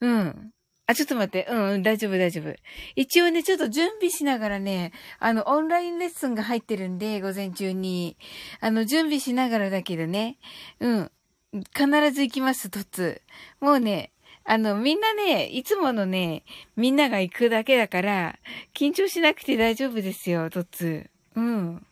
[0.00, 0.52] うん。
[0.90, 1.46] あ、ちょっと待って。
[1.50, 2.54] うん、うん、大丈夫、大丈夫。
[2.96, 8.16] 一応ね、ちょっと準備しながらね、あの、オンラインレッスンが入ってるんで、午前中に。
[8.60, 10.38] あの、準備しながらだけどね。
[10.80, 11.12] うん。
[11.52, 13.20] 必ず行きます、突。
[13.60, 14.12] もうね、
[14.44, 16.42] あの、みんなね、いつものね、
[16.74, 18.38] みんなが行くだけだから、
[18.74, 21.10] 緊張しなくて大丈夫ですよ、突。
[21.34, 21.86] うん。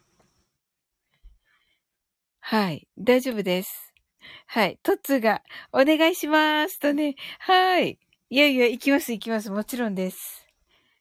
[2.40, 2.88] はい。
[2.96, 3.92] 大丈夫です。
[4.46, 4.78] はい。
[4.82, 7.16] トッツーが、お願いしますとね。
[7.40, 7.98] はい。
[8.28, 9.50] いやいや、行きます、行きます。
[9.50, 10.48] もちろんです。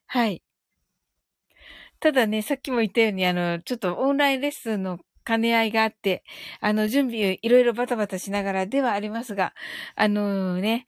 [0.06, 0.44] はい。
[2.00, 6.24] ただね、さっきも言ったように、あの、ちょっとオンラインレッスンの兼ね合いがあって、
[6.62, 9.56] あの、準備いろいろバタバタしながらではありますが、
[9.96, 10.86] あのね、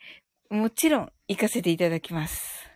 [0.51, 2.69] もちろん行かせていただきます。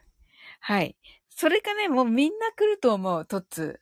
[0.60, 0.96] はい。
[1.30, 3.80] それかね、もうみんな来ると思う、トッツ。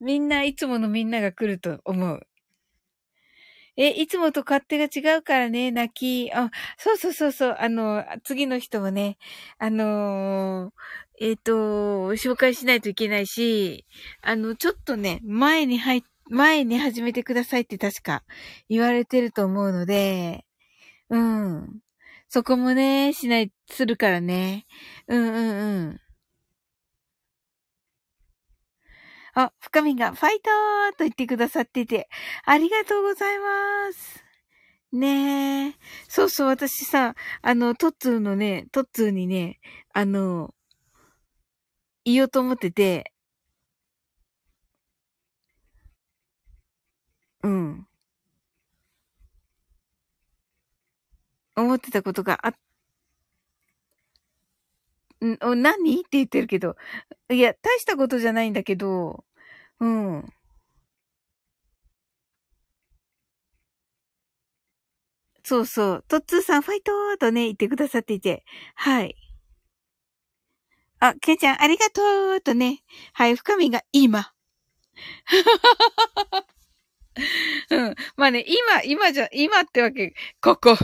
[0.00, 2.26] みんないつものみんなが来ると思う。
[3.76, 6.32] え、いつもと勝手が違うからね、泣き。
[6.32, 7.56] あ、そうそうそうそう。
[7.58, 9.18] あの、次の人をね、
[9.58, 11.52] あのー、えっ、ー、と、
[12.14, 13.84] 紹介しないといけないし、
[14.22, 18.24] あの、ちょっとね、前に入っ、前に始めてくださいって確か
[18.68, 20.44] 言われてると思うので、
[21.10, 21.80] うん。
[22.28, 24.66] そこもね、しない、するからね。
[25.08, 26.00] うんうんうん。
[29.34, 32.08] あ、深みがファイトーと言ってくださってて、
[32.44, 34.24] ありがとうございます。
[34.92, 35.74] ねえ。
[36.08, 39.60] そうそう、私さ、あの、トッツーのね、トッツーにね、
[39.94, 40.54] あの、
[42.06, 43.12] 言おうと思ってて、
[47.42, 47.86] うん。
[51.56, 52.54] 思ってたことがあっ
[55.26, 56.00] ん、何？
[56.00, 56.76] って言ってるけど。
[57.30, 59.24] いや、大したことじゃないんだけど、
[59.80, 60.34] うん。
[65.46, 66.04] そうそう。
[66.08, 68.44] トッツーさん、ファイトーとね、言ってくださっていて。
[68.76, 69.14] はい。
[71.00, 72.80] あ、ケンちゃん、ありがとうとね。
[73.12, 74.32] はい、深みが今。
[77.70, 77.94] うん。
[78.16, 80.76] まあね、今、今じゃ、今ってわけ、ここ。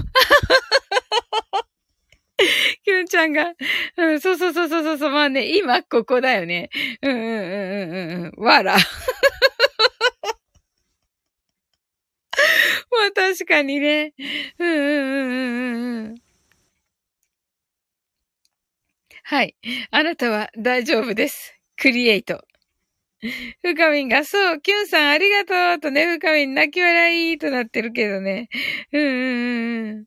[2.84, 3.52] きゅんちゃんが、
[3.96, 6.70] うん、そうそうそうそうそう、まあね、今ここだよね。
[7.02, 8.76] うんうんうんうんうん、わら。
[12.90, 14.14] まあ確かにね。
[14.58, 16.22] うんうんうんうんうん。
[19.24, 19.54] はい。
[19.90, 21.54] あなたは大丈夫です。
[21.76, 22.42] クリエイト。
[23.62, 28.48] ふかみんが、そう、キュンさんありがとうとね、ふかみん泣き笑いとなってるけどね。
[28.92, 30.04] うんうんうん。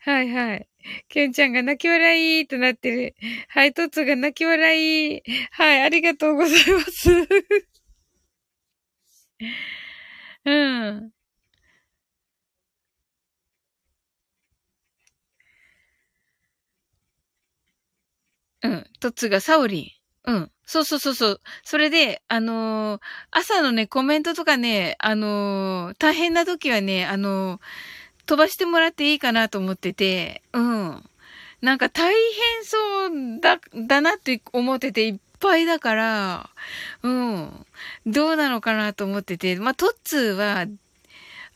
[0.00, 0.67] はいはい。
[1.08, 3.14] キュンちゃんが泣き笑いとなってる。
[3.48, 5.22] はい、トツが泣き笑い。
[5.50, 7.10] はい、ありがとうございます。
[10.44, 11.12] うん。
[18.62, 18.84] うん。
[19.00, 20.32] トツがサオリン。
[20.32, 20.52] うん。
[20.64, 21.40] そうそうそうそう。
[21.64, 23.00] それで、あのー、
[23.30, 27.60] 朝のね、コメントとかね、あのー、大変な時はね、あのー
[28.28, 31.02] 飛ばしてもらっていいかなと思ってて、うん。
[31.62, 36.50] なんか大変そうだ、だなって思ってていっぱいだから、
[37.02, 37.66] うん。
[38.06, 40.66] どうなのかなと思ってて、まあ、トッツーは、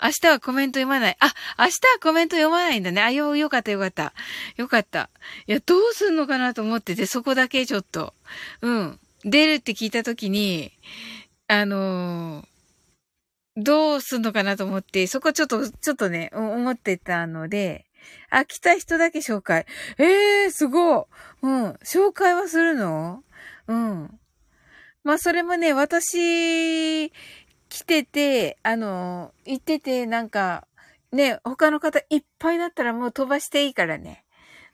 [0.03, 1.17] 明日はコメント読まない。
[1.21, 3.03] あ、明日はコメント読まないんだね。
[3.03, 4.15] あ、よ、よかったよかった。
[4.57, 5.11] よかった。
[5.47, 8.15] いや、どうすんのかなと思ってて、そこだけちょっと。
[8.63, 8.99] うん。
[9.25, 10.73] 出るって聞いたときに、
[11.49, 12.52] あのー、
[13.57, 17.87] どうすんのかなと思って、そこちょっと、ちょっとね、思ってたので、
[18.31, 19.67] あ、来た人だけ紹介。
[19.99, 21.05] ええー、すごい。
[21.43, 21.71] うん。
[21.85, 23.23] 紹介はするの？
[23.69, 24.21] うん。
[25.05, 30.67] まあ、それもね、私、来てて、あの、行ってて、なんか、
[31.13, 34.25] ね、他の方いっぱいだったらもう飛ばしていいからね。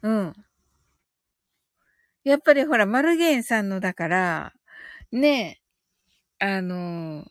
[0.03, 0.35] うん。
[2.25, 4.53] やっぱりほら、マルゲンさんのだから、
[5.11, 5.61] ね、
[6.39, 7.27] あの、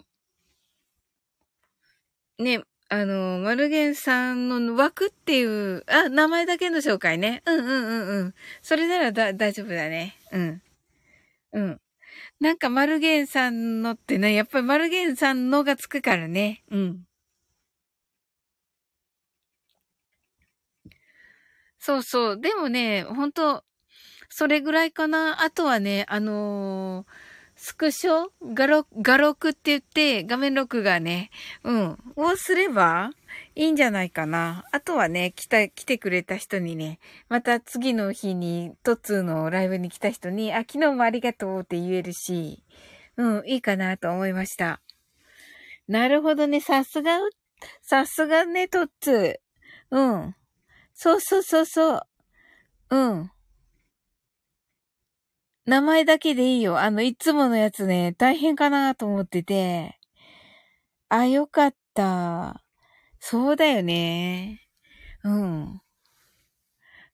[2.40, 7.42] ね、あの、マルゲンさんの枠っていう、あ、名前だけの紹介ね。
[7.46, 8.36] うんうんうんうん。
[8.62, 10.16] それならだ、大丈夫だね。
[10.32, 10.62] うん。
[11.54, 11.82] うん。
[12.40, 16.64] なんかマルゲンさんのってね、やっぱりマルゲンさんのがつくからね。
[16.72, 17.08] うん。
[21.80, 22.42] そうそう。
[22.42, 23.64] でもね、本当
[24.30, 25.42] それぐらいかな。
[25.44, 27.12] あとはね、あのー、
[27.60, 28.28] スクショ？
[28.54, 31.32] 画録、画録って言って、画面録画ね、
[31.64, 33.10] うん、をすれば
[33.56, 34.66] いいんじゃないかな。
[34.72, 37.00] あとはね、来た、来てくれた人にね、
[37.30, 42.64] また次の日に、トッツーのライブに来た人に、あ、昨日もありがとうって言えるし、
[43.18, 44.80] うん、いいかなと思いました。
[45.88, 47.18] なるほどね、さすが、
[47.82, 49.36] さすがね、トッツー。
[49.90, 50.36] うん。
[50.94, 52.02] そうそうそうそう。
[52.92, 53.32] うん。
[55.68, 56.80] 名前だけでいいよ。
[56.80, 60.00] あの、いつものやつね、大変かなと思ってて。
[61.10, 62.64] あ、よかった。
[63.20, 64.62] そうだよね。
[65.26, 65.82] うん。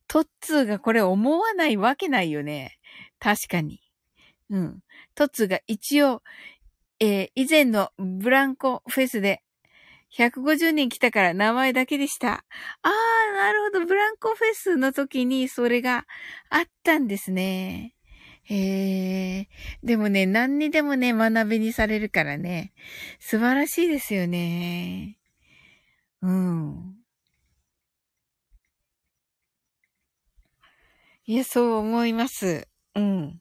[0.07, 2.77] トッツーがこれ思わないわけないよね。
[3.19, 3.81] 確かに。
[4.51, 4.79] うん。
[5.15, 6.21] トッツーが一応、
[6.99, 9.41] えー、以前のブランコフェスで
[10.15, 12.45] 150人来たから名前だけでした。
[12.83, 13.85] あー、なるほど。
[13.87, 16.05] ブランコフェスの時にそれが
[16.51, 17.92] あったんですね。
[18.45, 19.47] へえ。
[19.83, 22.73] でもね、何にでもね、学びにされるからね。
[23.19, 25.17] 素晴らしいですよね。
[26.21, 26.95] うん。
[31.25, 32.67] いや、そう思います。
[32.95, 33.39] うん。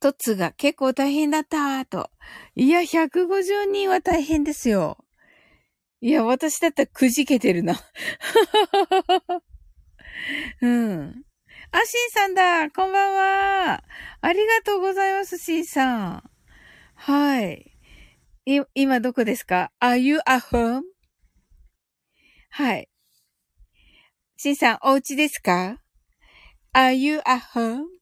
[0.00, 2.10] トッツが結構大変だったと。
[2.56, 4.98] いや、150人は大変ですよ。
[6.02, 7.74] いや、私だったらくじけてるな。
[10.62, 11.24] うん。
[11.72, 13.84] あ、シンさんだこんばんは
[14.20, 16.30] ありがとうございます、シンさん。
[16.94, 17.70] はい。
[18.46, 20.82] い、今どこですか ?Are you at home?
[22.50, 22.88] はい。
[24.36, 25.82] シンさん、お家ですか
[26.72, 27.99] ?Are you at home?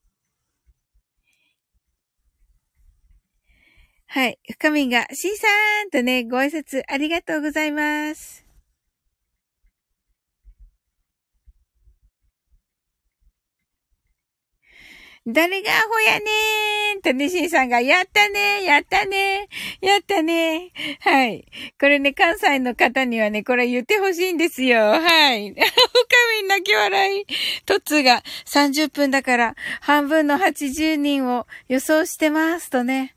[4.19, 4.39] はい。
[4.51, 8.45] 深みが、シーさーんとね、ご挨拶ありがとうございます。
[15.25, 21.47] 誰がアホやねーんとね、シンさんが、やったねーやったねーやったねーはい。
[21.79, 24.81] これね、関西の方にはね、これ言ってほしいんですよ。
[24.81, 25.51] はい。
[25.55, 25.63] 深
[26.43, 27.27] み泣き笑い。
[27.67, 33.15] トツが30分だから、半分の80人を予想してますとね。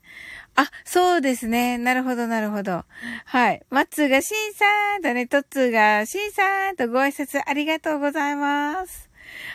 [0.54, 1.78] あ、そうですね。
[1.78, 2.84] なるほど、なるほど。
[3.24, 3.62] はい。
[3.70, 9.10] マッツーがシンさんとね、トッツーがシンさんとご挨拶ありがとうございます。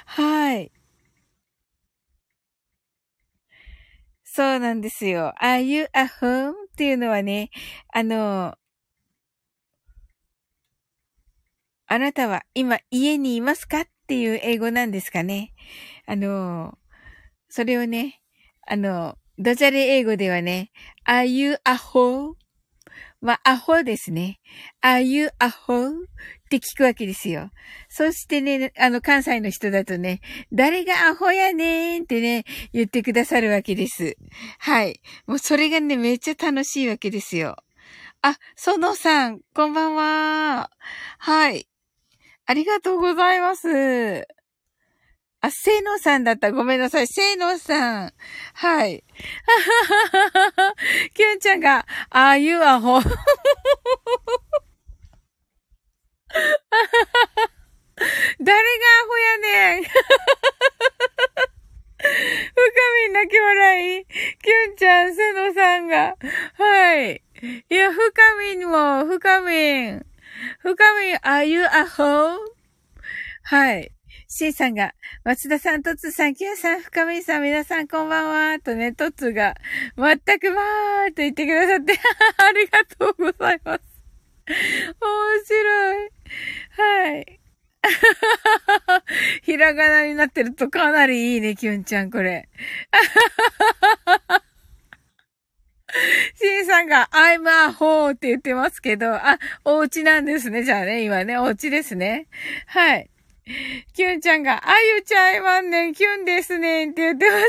[0.06, 0.72] はい。
[4.24, 5.34] そうなんですよ。
[5.42, 6.52] Are you a home?
[6.52, 7.50] っていうのはね、
[7.94, 8.56] あの、
[11.88, 13.82] あなたは今家にいますか？
[13.82, 15.54] っていう英語なんですかね。
[16.06, 16.78] あの、
[17.50, 18.22] それをね、
[18.68, 20.72] あの、ダジャレ英語ではね、
[21.06, 22.36] are you a h o
[23.22, 24.40] まあ、アホですね。
[24.84, 25.94] are you a h o っ
[26.50, 27.52] て聞くわけですよ。
[27.88, 30.22] そしてね、あの、関西の人だとね、
[30.52, 34.18] 誰がアホやねーんってね、言ってくださるわけです。
[34.58, 35.02] はい。
[35.28, 37.58] もうそれがね、めっちゃ楽しいわけですよ。
[38.24, 40.72] あ、そのさん、こんばんは。
[41.20, 41.68] はい。
[42.48, 44.28] ありがとうございます。
[45.48, 46.52] あ、せいのさんだった。
[46.52, 47.08] ごめんなさい。
[47.08, 48.14] せいのさん。
[48.54, 49.04] はい。
[51.14, 53.00] きゅんちゃんが、ああいうアホ。
[58.40, 59.84] 誰がアホやねん。
[59.84, 59.92] 深
[63.06, 64.06] みん泣き笑い。
[64.06, 66.18] きゅんちゃん、せのさんが。
[66.56, 67.24] はい。
[67.70, 70.06] いや、深みんも、深みん。
[70.60, 72.38] 深みん、are you a home?
[73.44, 73.97] はい。
[74.30, 79.56] シンさんが、松田さん、トツさん、キュンさん、深みさん、皆さんこんばんは、とね、トツが、
[79.96, 81.94] 全くまーと言ってくださって、
[82.38, 83.82] ありがとうございます。
[84.50, 84.58] 面
[85.46, 86.10] 白い。
[86.72, 87.40] はい。
[89.44, 92.50] ひらがなになってるとかなりいいね、キュンちゃん、これ。
[96.36, 100.66] シンさんが、I'm a ho って言ってますけど、あ、お家なんですね。
[100.66, 102.28] じゃあね、今ね、お家ですね。
[102.66, 103.10] はい。
[103.94, 107.46] キュンちゃんが、あゆちゃいまんねん、キュンですねんって言ってます。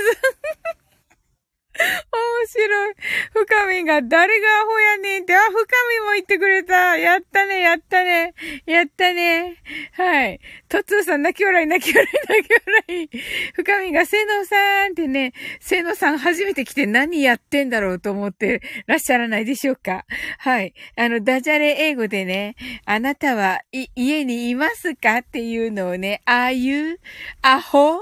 [1.78, 2.94] 面白い。
[3.32, 6.96] 深みが誰がアホやねんって、あ、深みも言ってくれた。
[6.96, 8.34] やったね、やったね。
[8.66, 9.56] やったね。
[9.92, 10.40] はい。
[10.68, 12.52] トツーさん泣き笑い、泣き笑い、泣き
[12.88, 13.10] 笑い。
[13.54, 20.04] 深みがせのさんってね、せのさん初めて来て何やってんだろうと思ってらっしゃらないでしょうか。
[20.38, 20.74] はい。
[20.96, 25.18] あの、ダジャレ英語でね、あなたは、い、家にいますか？
[25.18, 26.98] っていうのをね、ああいう、
[27.42, 28.00] アホ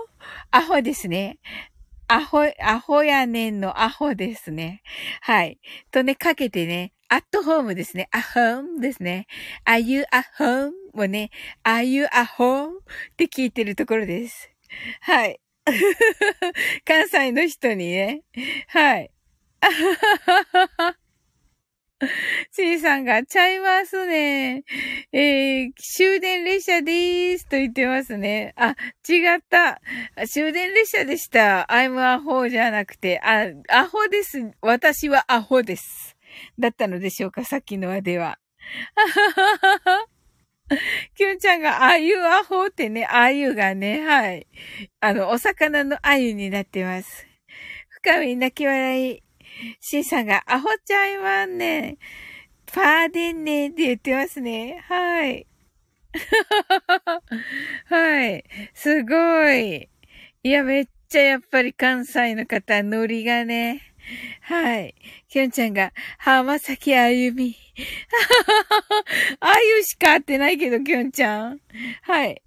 [0.51, 1.39] アホですね。
[2.09, 4.83] アホ、アホやねんのアホですね。
[5.21, 5.59] はい。
[5.91, 8.09] とね、かけてね、アットホームですね。
[8.13, 9.27] アホームですね。
[9.65, 10.07] Are you a
[10.39, 10.71] home?
[10.95, 11.31] もね、
[11.65, 12.69] Are you a home?
[12.69, 12.73] っ
[13.17, 14.51] て聞いてるところです。
[15.01, 15.41] はい。
[16.85, 18.23] 関西の人にね。
[18.69, 19.11] はい。
[22.53, 24.65] C さんが、ちゃいますね。
[25.13, 28.53] えー、終電列車でーすと言ってますね。
[28.57, 28.77] あ、
[29.09, 29.81] 違った。
[30.27, 31.67] 終電列車でした。
[31.71, 34.51] I'm a ホじゃなくて、あ、アホです。
[34.61, 36.17] 私はアホです。
[36.59, 38.39] だったのでしょうか、さっきの話では。
[41.15, 44.47] キュンちゃんが、あゆアホってね、あゆがね、はい。
[45.01, 47.27] あの、お魚のあゆになってます。
[47.89, 49.26] 深み泣き笑い。
[49.81, 51.99] シンさんが、アホちゃいまんね。
[52.67, 54.85] パーデンねって言ってますね。
[54.89, 55.47] はい。
[57.87, 58.45] はい。
[58.75, 59.89] すごい。
[60.43, 63.83] いや、めっちゃやっぱり関西の方、ノリがね。
[64.43, 64.95] はい。
[65.29, 67.57] きょんちゃんが、浜崎あゆみ。
[69.41, 71.61] あゆしか会ってないけど、きょんちゃん。
[72.03, 72.43] はい。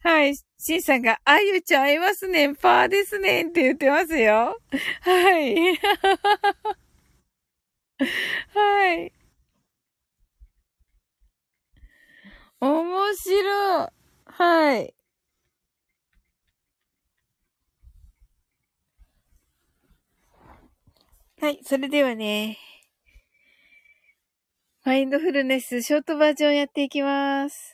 [0.00, 0.34] はい。
[0.66, 4.58] しんさんが、あゆちゃんいますねん、パーですねんって言ってますよ。
[5.02, 5.78] はい。
[8.54, 9.12] はい。
[12.60, 13.88] 面白い。
[14.26, 14.94] はい。
[21.40, 22.56] はい、それではね、
[24.82, 27.73] マインドフルネスショートバージョンやっていきます。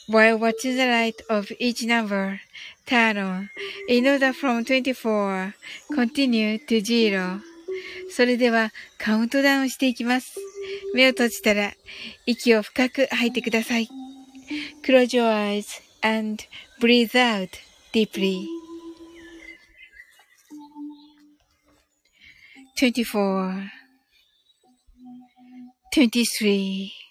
[0.11, 2.41] while watching the light of each number
[2.85, 3.49] turn on,
[3.87, 5.53] in order from 24,
[5.93, 7.41] continue to zero.
[8.09, 10.37] それではカウントダウンしていきます。
[10.93, 11.71] 目を閉じたら
[12.25, 13.87] 息を深く吐いてください。
[14.83, 16.43] Close your eyes and
[16.79, 17.49] breathe out
[17.93, 18.45] deeply.
[22.77, 23.69] 24
[25.93, 27.10] 23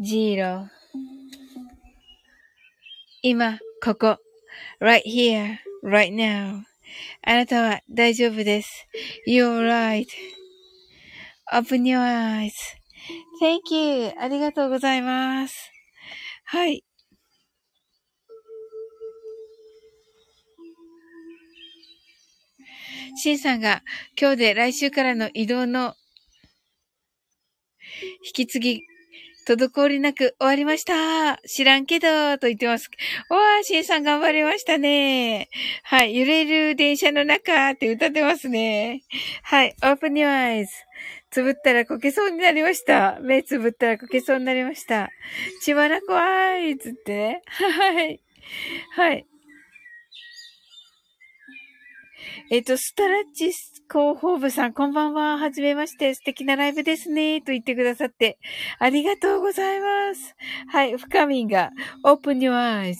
[0.00, 0.68] zero
[3.22, 4.18] 今、ここ、
[4.80, 6.62] right here, right now
[7.22, 8.86] あなたは大丈夫です。
[9.26, 9.66] You're
[11.52, 12.52] right.Open your eyes.
[13.40, 14.12] Thank you.
[14.18, 15.72] ありがとうございます。
[16.44, 16.84] はい。
[23.16, 23.82] シンさんが
[24.20, 25.94] 今日で来週からの移動の
[28.24, 28.82] 引き継ぎ、
[29.46, 31.36] 滞りなく終わりました。
[31.46, 32.90] 知らんけど、と言ってます。
[33.30, 35.48] わー、シンさん頑張りましたね。
[35.84, 39.04] はい、揺れる電車の中って歌ってますね。
[39.44, 40.66] はい、open your eyes.
[41.30, 43.18] つぶったらこけそうになりました。
[43.20, 45.10] 目つぶったらこけそうになりました。
[45.60, 47.42] しばらくわいつってね。
[47.46, 48.20] はい。
[48.96, 49.26] はい。
[52.48, 53.50] えっ、と、スタラッチ
[53.90, 55.36] 広報部さん、こんばんは。
[55.36, 56.14] はじめまして。
[56.14, 57.40] 素敵なライブですね。
[57.40, 58.38] と言ってくださって、
[58.78, 60.36] ありがとうございます。
[60.68, 61.72] はい、深みが、
[62.04, 62.98] open your eyes.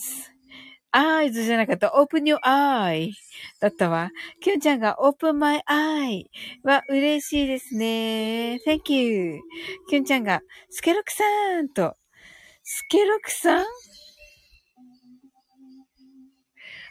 [0.91, 1.93] eyes じゃなかった。
[1.95, 3.11] open your eye
[3.61, 4.09] だったわ。
[4.41, 6.23] きゅんちゃんが open my eye
[6.63, 8.59] は嬉しいですね。
[8.67, 9.39] thank you.
[9.89, 11.23] きゅんちゃんが、スケロクさ
[11.61, 11.95] んと、
[12.63, 13.65] スケロクさん？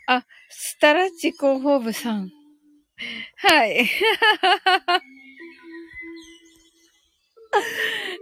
[0.06, 2.30] あ、スタラッチ広報部さん。
[3.36, 3.90] はい。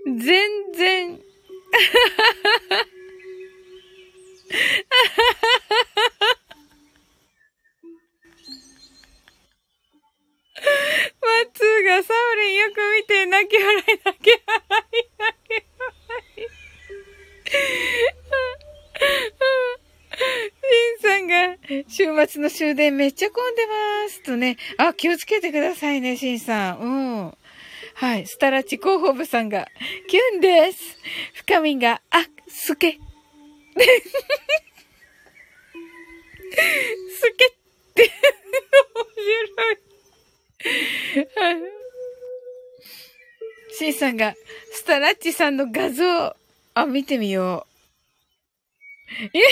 [0.06, 1.20] 全然。
[11.20, 14.42] マッツーがサウリンよく見て泣き笑い泣き笑
[14.92, 15.94] い泣き笑
[18.20, 18.23] い。
[20.74, 21.56] シンさんが、
[21.86, 24.56] 週末の終電めっちゃ混んでますとね。
[24.76, 26.78] あ、気をつけてくださいね、シンさん。
[26.78, 26.86] う
[27.28, 27.34] ん。
[27.94, 28.26] はい。
[28.26, 29.68] スタラチ広報部さんが、
[30.08, 30.98] キュンです。
[31.34, 32.98] 深みんが、あ、すけ。
[37.10, 37.52] すけっ
[37.94, 38.10] て、
[38.94, 39.06] 面
[39.54, 39.78] 白い。
[43.78, 44.34] シンさんが、
[44.72, 46.34] スタラッチさんの画像、
[46.74, 47.74] あ、見てみよう。
[49.32, 49.48] いや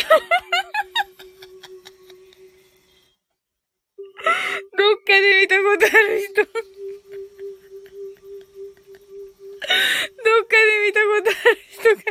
[4.79, 6.35] どっかで見たことある人。
[6.35, 6.51] ど
[10.41, 12.03] っかで見たことある人が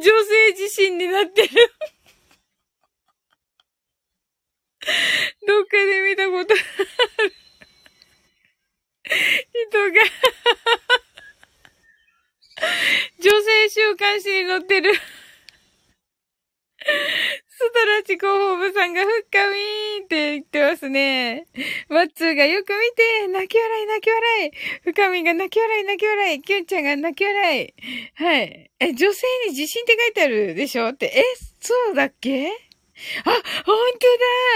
[0.00, 1.50] 女性自身になってる。
[5.46, 6.64] どっかで見たことある
[9.68, 10.00] 人が。
[13.20, 14.92] 女性週刊誌に載ってる。
[17.62, 21.46] ストラチ広報部さんがふっかみーって言ってますね。
[21.88, 24.50] マッツーがよく見て、泣き笑い泣き笑い。
[24.82, 26.42] 深みが泣き笑い泣き笑い。
[26.42, 27.74] キュンちゃんが泣き笑い。
[28.14, 28.70] はい。
[28.80, 30.88] え、女性に自信って書いてあるでしょ？
[30.88, 31.06] って。
[31.06, 31.22] え、
[31.60, 32.48] そうだっけ？
[33.24, 34.06] あ、ほんと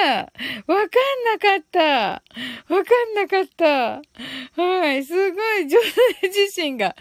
[0.04, 0.32] だ
[0.66, 2.22] わかんなかった
[2.68, 4.02] わかんなかった
[4.62, 6.94] はい、すごい、女性自身が、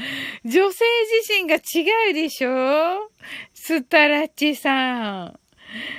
[0.43, 0.85] 女性
[1.21, 3.11] 自身が違うでしょ？
[3.53, 5.39] スタラッチさん。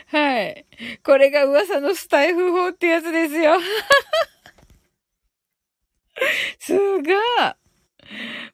[0.08, 0.66] はい。
[1.04, 3.58] これが噂のスタイフ法ってやつですよ。
[6.58, 7.02] すごい。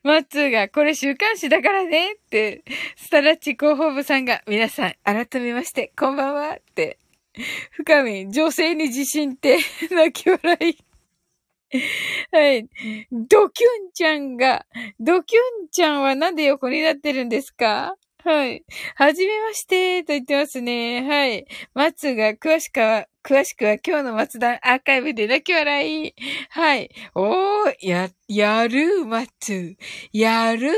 [0.03, 2.65] マッツーが、これ週刊誌だからねって、
[2.97, 6.99] スタラッチ広報部さんが、皆さん、改めまして、こんばんはって。
[7.73, 9.59] 深み、女性に自信って、
[9.91, 10.77] 泣き笑い。
[12.33, 12.69] はい。
[13.11, 14.67] ドキュンちゃんが、
[15.01, 17.97] ドキュンちゃんはなんで横になってるんですか？
[18.25, 18.65] はい。
[18.95, 21.03] はじめまして、と言ってますね。
[21.03, 21.47] はい。
[21.75, 26.15] 松が詳しくは、詳しくは今日の松田アーカイブで泣き笑い。
[26.51, 26.91] はい。
[27.15, 29.77] おー、や、やる、松。
[30.13, 30.71] やる。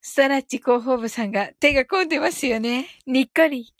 [0.00, 2.86] スタラッチ広報部さんが手が込んでますよね。
[3.06, 3.74] にっこり。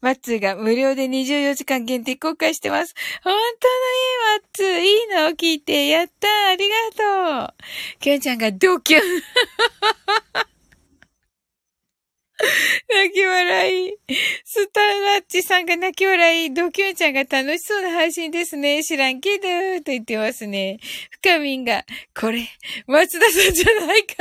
[0.00, 2.94] マッツーが無料で24時間限定公開してます。
[3.22, 3.40] 本当のい
[4.16, 7.54] いマッツー、いいのを聞いて、やったありがとう
[8.00, 9.00] キュンちゃんがドキュン
[12.88, 13.94] 泣き笑い。
[14.44, 16.54] スターラッチさんが泣き笑い。
[16.54, 18.82] ドキュンちゃんが楽しそうな配信ですね。
[18.82, 19.42] 知らんけど、
[19.82, 20.78] と言ってますね。
[21.10, 21.84] 深みんが、
[22.14, 22.48] これ、
[22.86, 24.14] 松田さんじゃないか。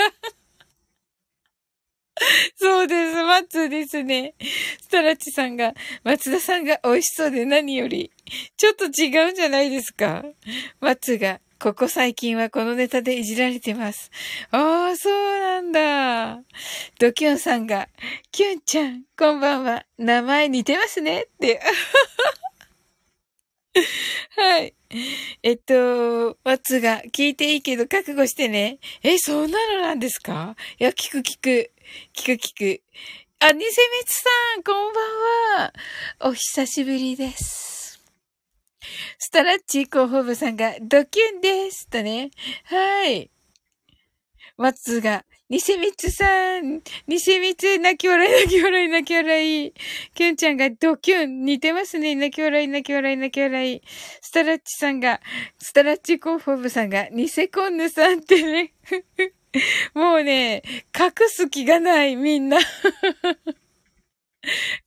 [2.55, 3.13] そうです。
[3.23, 4.33] マッツーですね。
[4.81, 8.11] スタラッチさんが、松田さんが美味しそうで何より、
[8.57, 10.23] ちょっと違うんじゃないですか
[10.79, 14.11] マッツーが、ここ最近はこのネタでいじられてます。
[14.51, 16.43] ああ、そうなんだ。
[16.99, 17.89] ドキュンさんが、
[18.31, 19.83] キュンちゃん、こんばんは。
[19.97, 21.59] 名前似てますねって。
[24.37, 24.75] はい。
[25.41, 28.77] えっと、ワッツが聞いていいけど覚悟してね。
[29.01, 30.55] え、そんなのなんですか？
[30.79, 31.71] いや、聞く聞く。
[32.15, 32.81] 聞く聞く。
[33.39, 34.29] あ、ニセミツさ
[34.59, 35.01] ん、こんば
[35.59, 35.73] んは。
[36.21, 37.76] お久しぶりです。
[39.17, 42.31] ストラッチ広報部さんがドキュンですとね。
[42.65, 43.29] はい。
[44.57, 49.73] マツが、ニセミツさん、ニセミツ、泣き笑い、泣き笑い、泣き笑い。
[50.15, 52.15] キュンちゃんがドキュン、似てますね。
[52.15, 53.81] 泣き笑い、泣き笑い、泣き笑い。
[54.21, 55.21] ストラッチさんが、
[55.59, 58.73] ストラッチ広報部さんが、ニセコンヌさんってね。
[59.93, 60.63] もうね、
[60.97, 62.57] 隠す気がない、みんな。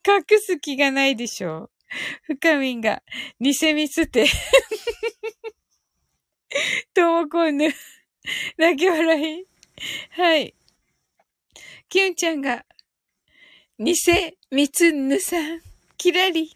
[0.06, 1.70] 隠す気がないでしょ。
[2.22, 3.02] 深みんが、
[3.40, 4.26] 偽ミスって。
[6.94, 7.72] ともこんぬ。
[8.56, 9.44] 泣き笑い。
[10.10, 10.54] はい。
[11.88, 12.64] キュンちゃんが、
[13.78, 13.94] 偽
[14.50, 15.62] 三つぬさん、
[15.96, 16.54] キラリ。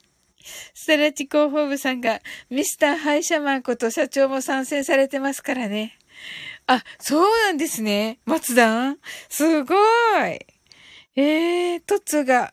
[0.75, 2.21] ストラチ広報部さんが、
[2.51, 5.99] ミスターハイシャマンこと社長も参戦されてますからね。
[6.67, 8.21] あ、そうなんですね。
[8.27, 8.97] 松田
[9.29, 9.79] すごい。
[11.17, 12.53] えー、トッツが、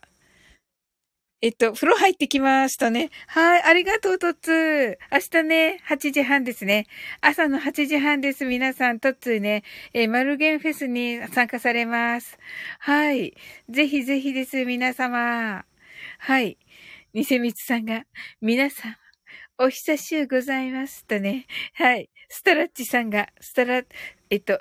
[1.44, 3.10] えっと、風呂入ってきますとね。
[3.26, 4.96] はい、ありがとう、トッツー。
[5.10, 6.86] 明日ね、8時半ですね。
[7.20, 8.44] 朝の8時半です。
[8.44, 12.38] 皆さん、トッツーね、えー、マルゲンフェスに参加されます。
[12.78, 13.34] はい。
[13.68, 15.64] ぜひぜひです、皆様。
[16.18, 16.58] はい。
[17.12, 18.04] ニセミツさんが、
[18.40, 18.96] 皆さん、
[19.58, 21.46] お久しゅうございますとね。
[21.74, 22.08] はい。
[22.28, 23.82] ストラッチさんが、ストラ、
[24.30, 24.60] えっと、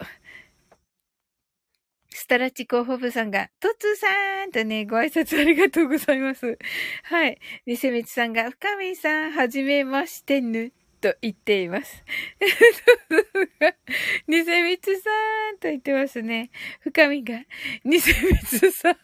[2.13, 6.57] スタラチ広報部さんが、トッツーさんとね、ご挨拶ありがとうございます。
[7.03, 7.39] はい。
[7.65, 10.71] ニセミツさんが、深見さん、はじめましてぬ。
[10.99, 12.03] と言っています。
[14.27, 15.09] ニセミツさ
[15.53, 16.51] んと言ってますね。
[16.81, 17.43] 深見が、
[17.83, 18.95] ニセミツさん、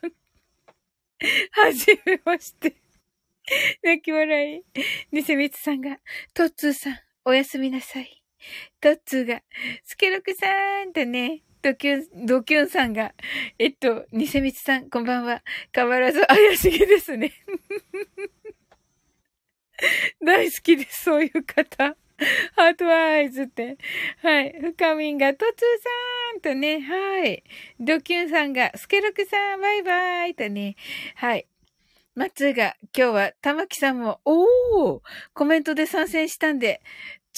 [1.52, 2.76] はじめまして。
[3.82, 4.64] 泣き笑い。
[5.12, 6.00] ニセミツさんが、
[6.34, 8.22] トッツーさん、おやすみなさい。
[8.80, 9.42] トッツーが、
[9.84, 13.14] スケロクさんとね、ドキュン、ドキュンさんが、
[13.60, 15.44] えっと、ニセミツさん、こんばんは。
[15.74, 17.34] 変わらず怪しげですね。
[20.26, 21.98] 大好きです、そういう方。
[22.56, 23.78] heart eyes って。
[24.24, 24.56] はい。
[24.62, 25.58] 深みんが、トツー
[26.32, 27.44] さんとね、はい。
[27.82, 30.78] ドキュンさんが、スケロクさん、バイバイとね、
[31.16, 31.48] はい。
[32.16, 35.02] 松が、今日は、玉木さんも、おー
[35.34, 36.82] コメントで参戦したんで、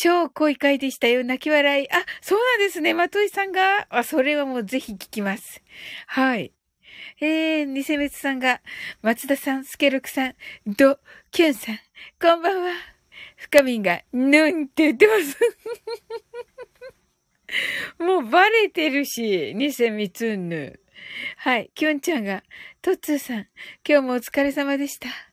[0.02, 1.26] 超濃い回でしたよ。
[1.26, 1.92] 泣き笑い。
[1.92, 2.94] あ、そうなんですね。
[2.94, 3.86] まといさんが。
[3.90, 5.62] あ、それはもうぜひ聞きます。
[6.08, 6.54] はい。
[7.20, 8.62] えー、ニセメツさんが、
[9.02, 10.36] 松田さん、スケルクさん、
[10.66, 11.00] ド、
[11.32, 11.80] キュンさん、
[12.22, 12.72] こんばんは。
[13.36, 15.38] 深みんが、ぬんって言ってます。
[18.02, 20.80] もうバレてるし、ニセミツンヌ。
[21.36, 21.72] はい。
[21.76, 22.44] キュンちゃんが、
[22.82, 23.48] トッツーさん、
[23.86, 25.29] 今日もお疲れ様でした。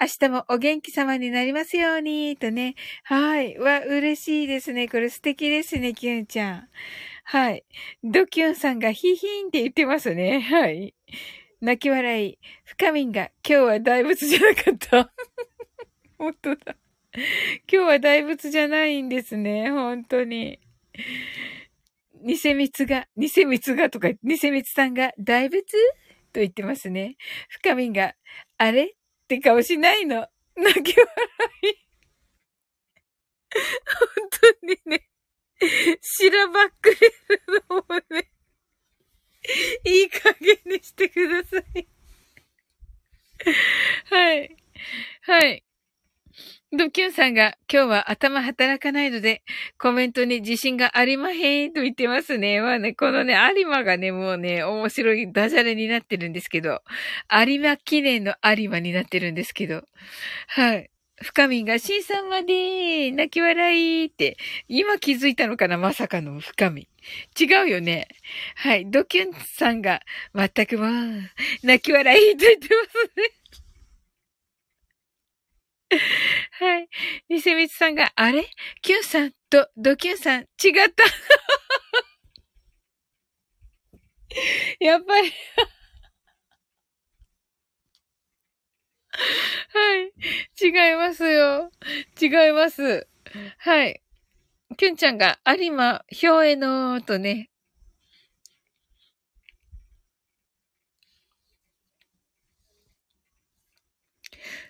[0.00, 2.76] 明日もお元気様になりますように、とね。
[3.02, 3.58] はい。
[3.58, 4.86] わ、嬉しいですね。
[4.88, 6.68] これ素敵ですね、キュンちゃん。
[7.24, 7.64] はい。
[8.04, 10.40] ドキュンさんがヒヒンって言ってますね。
[10.40, 10.94] はい。
[11.60, 12.38] 泣き笑い。
[12.64, 15.12] 深みんが今日は大仏じゃなかった。
[16.16, 16.76] 本当だ。
[17.12, 17.22] 今
[17.66, 19.68] 日は大仏じゃないんですね。
[19.72, 20.60] 本当に。
[22.22, 25.76] ニセミツが、ニセミツがとか、ニセミツさんが大仏？
[26.32, 27.16] と言ってますね。
[27.48, 28.14] 深みんが、
[28.58, 28.94] あれ？
[29.28, 30.26] って顔しないの。
[30.56, 31.06] 泣き笑
[31.62, 31.88] い。
[33.54, 34.28] 本
[34.60, 35.06] 当にね、
[36.00, 38.30] しらばっくれるのもね、
[39.84, 41.88] いい加減にしてください。
[44.06, 44.56] はい。
[45.22, 45.67] はい。
[46.70, 49.42] ドキュンさんが今日は頭働かないので
[49.78, 52.60] コメントに自信がありまへんと言ってますね。
[52.60, 56.82] まあね、このね、有馬がね、もうね、面白いダジャレになってるんですけど、
[57.30, 59.82] 有馬記念の有馬になってるんですけど、
[60.48, 60.90] はい。
[61.22, 64.36] 深みが、シンさんまで泣き笑いって、
[64.68, 66.86] 今気づいたのかなまさかの深み。
[67.40, 68.08] 違うよね。
[68.54, 68.88] はい。
[68.88, 70.00] ドキュンさんが、
[70.34, 70.88] 全くもう、
[71.64, 73.37] 泣き笑いと言ってますね。
[76.60, 76.88] はい。
[77.28, 78.48] ニセミツさんが、あれ？
[78.82, 80.46] キュンさんとドキュンさん違っ
[80.94, 81.04] た
[84.80, 85.32] やっぱり
[89.72, 90.12] はい。
[90.60, 91.70] 違いますよ。
[92.20, 93.06] 違います。
[93.58, 94.02] はい。
[94.76, 97.50] キュンちゃんが、有馬、表へのーとね、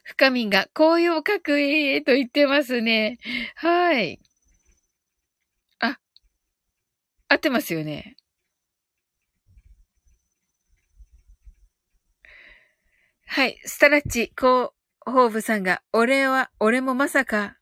[0.08, 3.18] 深みが紅葉かくえと言ってますね。
[3.56, 4.18] はい。
[5.80, 5.98] あ、
[7.28, 8.16] 合ってますよね。
[13.26, 13.60] はい。
[13.66, 14.70] スタラッチ、広
[15.04, 17.57] 報部さんが、俺は、俺もまさか、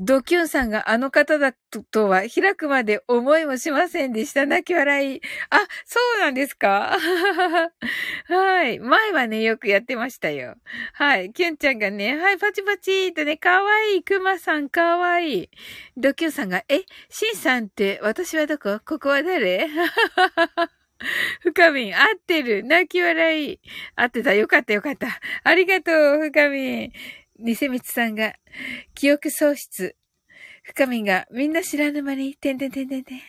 [0.00, 1.52] ドキュンさんがあの方だ
[1.90, 4.46] とは開くまで思いもしませんでした。
[4.46, 5.20] 泣き笑い。
[5.50, 6.96] あ、そうなんですか？
[8.28, 8.78] はい。
[8.78, 10.56] 前はね、よくやってましたよ。
[10.94, 11.32] はい。
[11.32, 14.02] キュンちゃんがね、はい、パチパチーとね、かわいい。
[14.02, 15.50] クマさんかわいい。
[15.96, 18.80] ドキュンさんが、え、シンさんって私はどこ？
[18.84, 19.68] ここは誰？
[21.42, 22.62] 深みん、合ってる。
[22.64, 23.60] 泣き笑い。
[23.96, 24.34] 合ってた。
[24.34, 25.08] よかったよかった。
[25.42, 26.92] ありがとう、深みん。
[27.42, 28.34] ニセミツさんが、
[28.94, 29.96] 記憶喪失。
[30.62, 33.20] 深みが、みんな知らぬ間に、てんてんてんてんてん。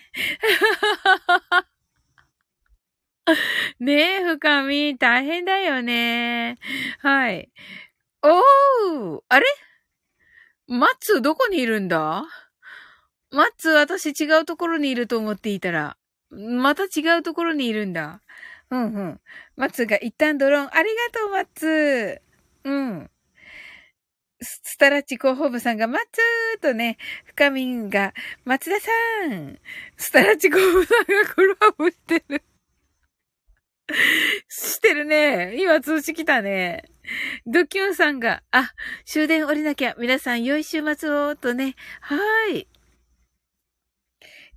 [3.79, 6.57] ねえ、深み、大変だよね。
[6.99, 7.51] はい。
[8.21, 9.45] おーあれ？
[10.67, 12.23] 松、どこにいるんだ？
[13.31, 15.97] マッツー、私違うところにいると思っていたら、
[16.29, 18.21] また違うところにいるんだ。
[18.69, 19.21] うんうん。
[19.55, 22.19] マッツーが一旦ドローン、ありがとう、マッツー。
[22.65, 23.09] うん。
[24.43, 28.13] スタラッチ広報部さんが、マッツーとね、深みんが、
[28.45, 28.91] 松田さ
[29.27, 29.59] ん。
[29.97, 32.43] スタラッチ広報部さんがコラボしてる。
[34.47, 35.55] してるね。
[35.57, 36.85] 今通知来たね。
[37.45, 38.71] ドキュンさんが、あ、
[39.05, 39.95] 終電降りなきゃ。
[39.99, 41.75] 皆さん良い週末を、とね。
[42.01, 42.17] は
[42.49, 42.67] い。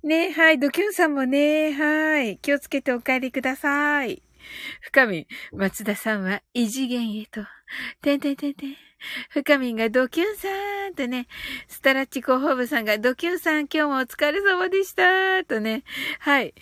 [0.03, 0.59] ねはい。
[0.59, 2.37] ドキュンさんもねはい。
[2.37, 4.23] 気をつけてお帰りください。
[4.81, 7.41] 深み、松田さんは異次元へと。
[8.01, 8.86] てんてんてんてん。
[9.29, 10.47] 深みんがドキュンさ
[10.89, 11.27] んとね、
[11.67, 15.83] スタラッチ広報部さんがドキュンさん今日もお疲れ様でしたとね、
[16.19, 16.53] はい。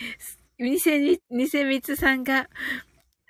[0.59, 2.47] ニセ、ニセミツさんが、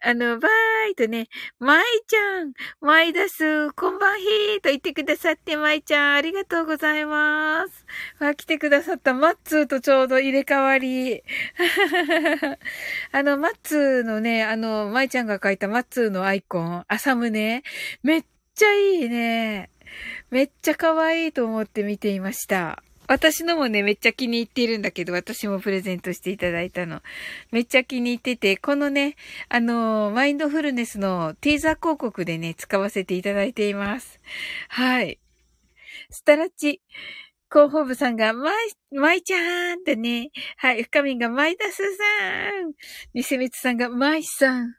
[0.08, 7.86] あの、バーイとね、マイちゃん、マイダス、こんばんひーと言ってくださって、マイちゃん、ありがとうございます。
[8.20, 11.24] あ、来てくださったマッツーとちょうど入れ替わり。
[13.12, 17.64] あの、マッツーのね、あの、マイちゃんが書いたマッツーのアイコン、朝胸、
[18.04, 18.24] めっ
[18.56, 19.70] ちゃいいね。
[20.32, 22.82] めっちゃ可愛いと思って見ていました。
[23.08, 27.02] 私のもね、めっちゃ気に入っているんだけど、私もプレゼントしていただいたの。
[27.52, 29.16] めっちゃ気に入ってて、このね、
[29.48, 34.20] あの、マインドフルネスのティーザー広告でね、使わせていただいています。
[34.70, 35.20] はい。
[36.10, 36.82] スタラッチ、
[37.52, 38.56] 広報部さんが、マイ、
[38.92, 40.32] マイちゃーんってね。
[40.58, 40.84] はい。
[40.84, 41.84] 深みがマイダスさ
[42.68, 42.74] ん。
[43.14, 44.76] ニセミツさんがマイさん。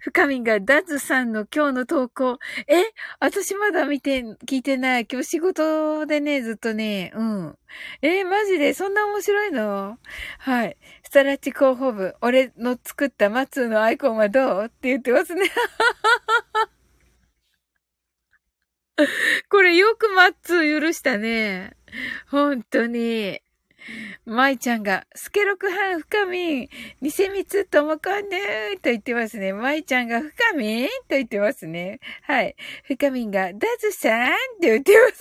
[0.00, 2.38] 深みがダズさんの今日の投稿。
[2.66, 2.84] え？
[3.20, 5.06] 私まだ見て、聞いてない。
[5.10, 7.58] 今日仕事でね、ずっとね、うん。
[8.02, 8.74] えマジで？
[8.74, 9.98] そんな面白いの？
[10.38, 10.76] はい。
[11.04, 14.64] スタラッチ広報部、俺の作ったマツのアイコンはどう？
[14.64, 15.50] って言ってますね。
[19.48, 21.76] これよくマッツ許したね。
[22.28, 23.40] 本当に。
[24.24, 26.68] 舞ちゃんが、スケロクハン深みん、
[27.00, 29.52] ニセミツともこんぬーと言ってますね。
[29.52, 32.00] 舞ちゃんが深みんと言ってますね。
[32.22, 32.56] はい。
[32.84, 34.30] 深みんが、ダズさんっ
[34.60, 35.12] て言ってます。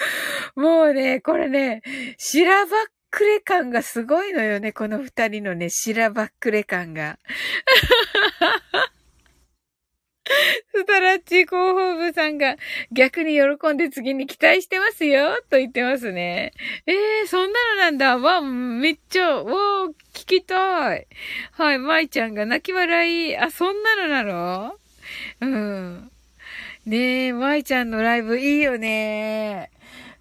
[0.56, 1.82] もうね、これね、
[2.18, 4.72] しらばっくれ感がすごいのよね。
[4.72, 7.18] この二人のね、しらばっくれ感が。
[10.74, 12.56] スタラッチ広報部さんが
[12.92, 16.52] 逆に喜んで次に期待してますよと言ってますね。
[16.86, 18.18] ええー、そんなのなんだ。
[18.18, 21.06] わ、めっちゃ、わ聞きたい。
[21.52, 23.36] はい、舞ちゃんが泣き笑い。
[23.36, 24.74] あ、そんなのなの？
[25.40, 26.10] うん。
[26.86, 29.70] ねえ、舞ちゃんのライブいいよね。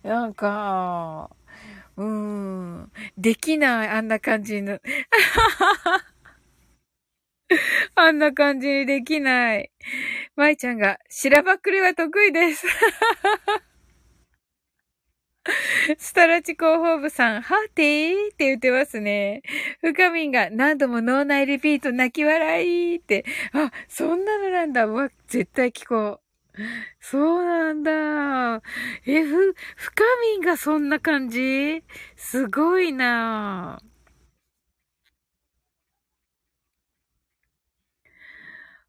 [0.03, 1.29] なんか、
[1.97, 2.91] うーん。
[3.17, 4.73] できない、あんな感じの。
[4.73, 6.05] あははは
[7.95, 9.71] あんな感じにできない。
[10.35, 12.65] 舞ちゃんが、しらばっくりは得意です。
[15.97, 19.41] スタラチ広報部さん、ハーティーって言ってますね。
[19.81, 23.25] 深みんが何度も脳内リピート泣き笑いって。
[23.53, 24.87] あ、そんなのなんだ。
[24.87, 26.23] わ、絶対聞こう。
[26.99, 28.61] そうなんだ。
[29.05, 30.03] え、ふ、深
[30.35, 31.83] みんがそんな感じ？
[32.17, 33.86] すごいなぁ。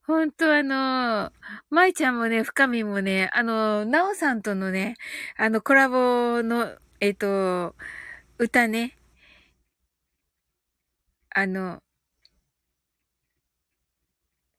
[0.08, 1.32] ほんとあの、
[1.68, 4.94] 舞ちゃんもね、深みもね、あの、なおさんとのね、
[5.36, 7.76] あの、コラボの、えっ、と、
[8.38, 8.96] 歌ね、
[11.34, 11.82] あの、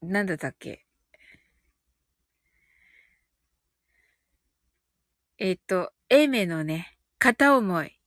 [0.01, 0.85] なんだったっけ
[5.39, 7.99] えっ、と、エイメのね、片思い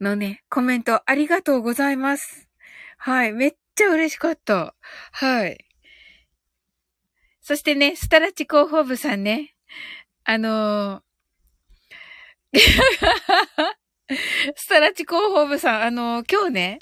[0.00, 2.48] のね、コメントありがとうございます。
[2.96, 4.74] はい、めっちゃ嬉しかった。
[5.12, 5.67] はい。
[7.48, 9.54] そしてね、スタラッチ広報部さんね、
[10.24, 12.58] あのー、
[14.54, 16.78] スタラチ広報部さん、あのー、今日ね、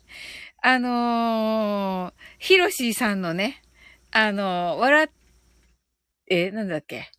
[0.64, 3.62] あのー、ヒロシーさんのね、
[4.10, 5.08] あのー、笑っ、
[6.26, 7.12] え、なんだっけ。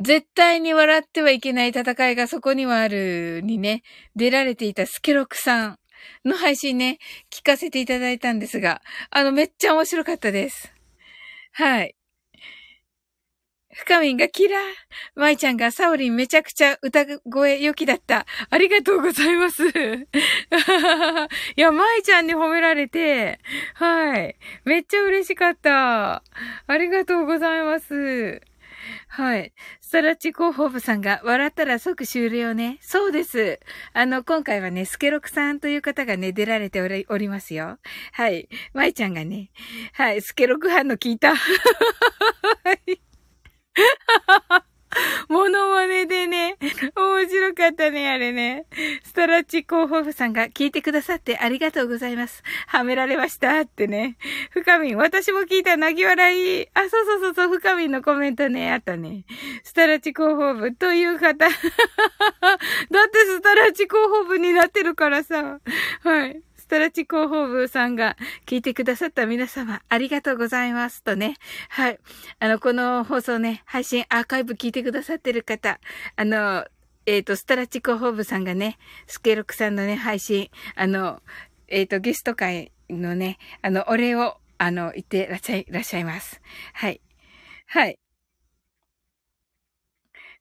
[0.00, 3.84] 絶対に笑ってはいけない戦いがそこにはあるにね、
[4.14, 5.78] 出られていたスケロクさん
[6.26, 6.98] の配信ね、
[7.30, 10.74] 聞かせていただいたんですが、あの、めっちゃ面白かったです。
[11.52, 11.94] はい。
[13.74, 14.60] 深みんがキラー。
[15.14, 18.26] 舞ちゃんがサオリンめちゃくちゃ歌声良きだった。
[18.50, 19.68] ありがとうございます。
[19.68, 19.72] い
[21.56, 23.38] や、舞ちゃんに褒められて、
[23.74, 24.36] はい。
[24.64, 26.24] めっちゃ嬉しかった。
[26.66, 28.47] ありがとうございます。
[29.08, 29.52] はい。
[29.80, 32.78] ストラッチ広報部さんが笑ったら即終了ね。
[32.80, 33.60] そうです。
[33.92, 37.78] あの、今回はね、スケロクさんという方がね、出られておりおりますよ。
[38.12, 38.48] はい。
[38.74, 39.50] 舞ちゃんがね、
[39.92, 41.34] はい、スケロク班の聞いた。
[41.36, 41.44] は
[42.86, 43.00] い。
[45.28, 46.56] モノマネでね、
[46.94, 48.66] 面白かったね、あれね。
[49.04, 52.42] ストラッチ広報部さんが聞いてくださってありがとうございます。
[52.66, 54.16] はめられましたってね。
[54.50, 56.68] 深みん、私も聞いた泣き笑い。
[56.74, 59.24] あ、そうそうそうそう、深みんのコメントね、あったね。
[59.62, 61.48] ストラッチ広報部という方。
[61.48, 65.60] だってストラッチ広報部になってるからさ。
[66.02, 66.47] はい。
[66.68, 71.02] ストラッチ広報部さんが聞いてくださった皆様、ありがとうございます。
[71.02, 71.36] とね。
[71.70, 71.98] はい。
[72.40, 75.80] あの、この放送ね、配信アーカイブ聞いてくださってる方、
[76.14, 76.66] あの、
[77.06, 81.22] えっ、ー、と、ストラッチ広報部さんがね、スケロクさんのね、配信、あの、
[81.68, 86.42] えっ、ー、と、ゲスト会のね、あの、お礼を、あの、言ってらっしゃい、いらっしゃいます。
[86.74, 87.00] はい。
[87.66, 87.98] はい。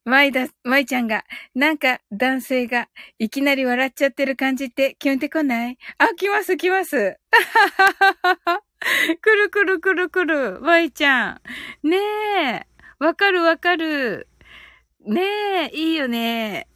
[0.08, 2.88] マイだ、マイちゃんが、なんか男性が
[3.20, 5.78] いきなり笑っちゃってる感じってキュンってこない？
[5.97, 7.20] あ、来ます来ます。
[9.22, 11.41] くるくるくるくる、マイちゃ
[11.84, 11.88] ん。
[11.89, 12.68] ねえ。
[12.99, 14.30] わかるわかる。
[15.05, 16.70] ねえ、いいよね。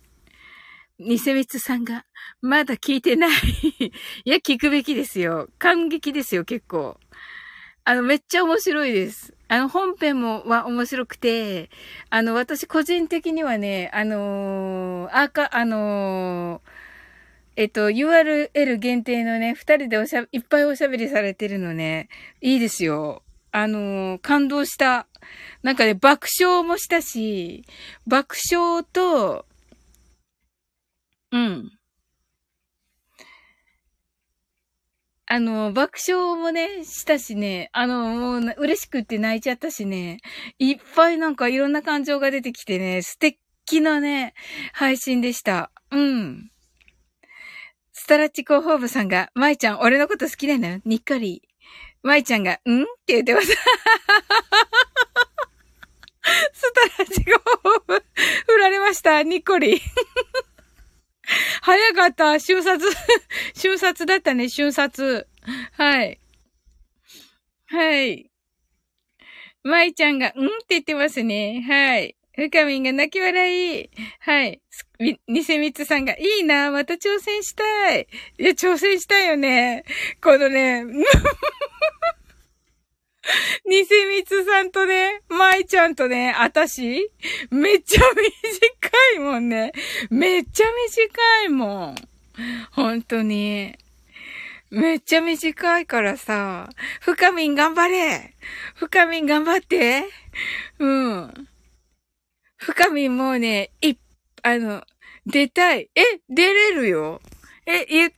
[1.00, 2.04] ニセミツさんが、
[2.42, 3.32] まだ聞いてない
[4.26, 5.48] いや、聞くべきですよ。
[5.58, 7.00] 感激ですよ、結構。
[7.86, 9.34] あの、めっちゃ面白いです。
[9.52, 11.70] あの、本編もは面白くて、
[12.10, 16.70] あの、私個人的にはね、あのー、あか、あのー、
[17.58, 22.08] えっと、URL 限定のね、二人でおしゃ、いっぱいおしゃべりされてるのね、
[22.40, 23.24] いいですよ。
[23.52, 25.08] あのー、感動した。
[25.64, 27.66] なんかね、爆笑もしたし、
[28.08, 29.46] 爆笑と、
[31.34, 31.72] うん。
[35.34, 40.20] あの、爆笑もね、したしね、あの、もう、嬉しくって泣いちゃったしね、
[40.60, 44.34] いっぱいなんかいろんな感情が出てきてね、素敵なね、
[44.74, 45.72] 配信でした。
[45.90, 46.52] うん。
[47.94, 51.42] ストラッチ広報部さんが、舞ちゃん、俺のこと好きなのにっこり。
[52.04, 52.56] 舞ちゃんが、ん？
[52.56, 52.60] っ
[53.06, 53.48] て言ってます。
[56.52, 58.04] ストラッチ広報部、
[58.48, 59.24] 振られました。
[59.24, 59.82] にっこり。
[61.62, 62.40] 早かった。
[62.40, 62.86] 瞬殺、
[63.56, 65.28] 瞬殺だったね、瞬殺。
[65.74, 66.20] はい。
[67.68, 68.30] はい。
[69.64, 70.36] 舞ちゃんが、んって
[70.70, 71.62] 言ってますね。
[71.68, 72.16] はい。
[72.34, 73.90] ふかみんが泣き笑い。
[74.20, 74.62] はい。
[75.28, 78.08] ニセミツさんが、いいな、また挑戦したい。
[78.38, 79.84] いや、挑戦したいよね。
[80.22, 80.86] このね、
[83.66, 87.12] ニセミツさんとね、マイちゃんとね、あたし、
[87.52, 89.72] めっちゃ短いもんね。
[90.10, 91.96] めっちゃ短いもん。
[92.72, 93.76] 本当に。
[94.72, 96.70] めっちゃ短いからさ、
[97.02, 98.34] 深みん頑張れ
[98.76, 100.06] 深みん頑張って
[100.80, 101.48] うん。
[102.56, 103.96] 深みんもうね、い、
[104.44, 104.84] あの、
[105.26, 105.90] 出たい。
[105.94, 107.22] え、出れるよ。
[107.66, 108.14] え、え、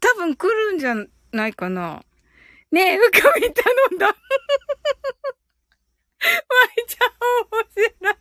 [0.00, 0.94] 多分来るんじゃ
[1.32, 2.02] ないかな。
[2.72, 4.06] ねえ、深み頼んだ。
[4.06, 4.12] ま
[6.14, 7.10] いちゃん
[7.50, 8.14] 面白い。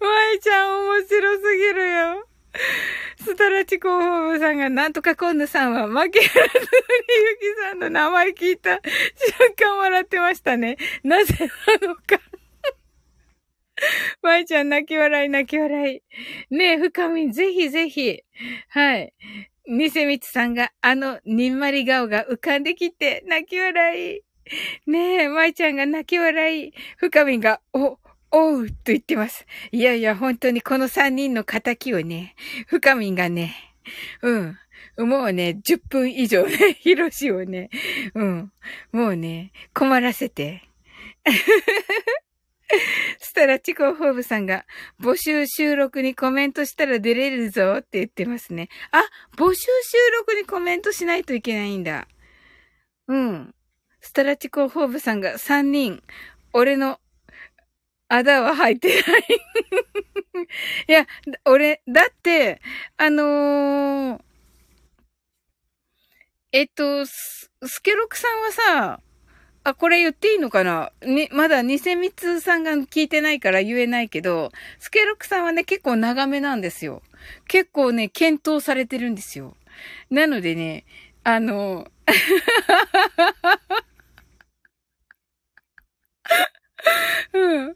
[0.00, 2.28] まいちゃん面白すぎるよ。
[3.18, 10.76] ストラチ広報部さんがなんとか今度さんは負けられずにゆきさんの名前聞いた瞬間笑ってましたね。
[11.02, 11.34] なぜ
[11.80, 12.18] なのか
[14.22, 16.54] まいちゃん泣き笑い泣き笑い。
[16.54, 18.22] ねえ、深みぜひぜひ。
[18.68, 19.12] はい。
[19.68, 24.20] ニセミツさんが、あの、にんまり顔が浮かんできて、泣き笑い。
[24.86, 26.72] ねえ、舞ちゃんが泣き笑い。
[26.96, 27.98] 深みが、お、
[28.30, 29.46] おう、と言ってます。
[29.72, 32.34] いやいや、本当にこの三人の仇をね、
[32.66, 33.54] 深みがね、
[34.22, 34.58] うん。
[34.98, 37.70] もうね、10分以上ね、 ヒロシをね、
[38.14, 38.52] うん。
[38.92, 40.62] もうね、困らせて。
[43.18, 44.64] スタラチコホーブさんが、
[45.00, 48.68] 募集収録にコメントしたら出れるぞって言ってますね。
[48.90, 49.02] あ、
[49.36, 49.66] 募集収
[50.18, 52.08] 録にコメントしないといけないんだ。
[53.08, 53.54] うん。
[54.00, 56.02] スタラチコホーブさんが3人、
[56.52, 57.00] 俺の、
[58.08, 59.24] あだは入ってない
[60.88, 61.06] いや、
[61.44, 62.60] 俺、だって、
[62.96, 64.22] あのー、
[66.52, 67.50] えっと、ス
[67.82, 69.00] ケロクさんはさ、
[69.66, 70.92] あ、これ言っていいのかな？
[71.02, 77.02] ね、まだ偽光さんが聞いてないから言えないけど、スケロクさんはね、結構長めなんですよ。
[77.48, 79.56] 結構ね、検討されてるんですよ。
[80.08, 80.84] なのでね、
[81.24, 81.88] あの、
[87.32, 87.74] うん。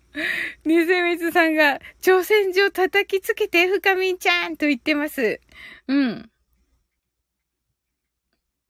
[0.65, 5.41] 偽光さんが、挑戦状叩きつけて、深みんちゃんと言ってます。
[5.89, 6.30] うん。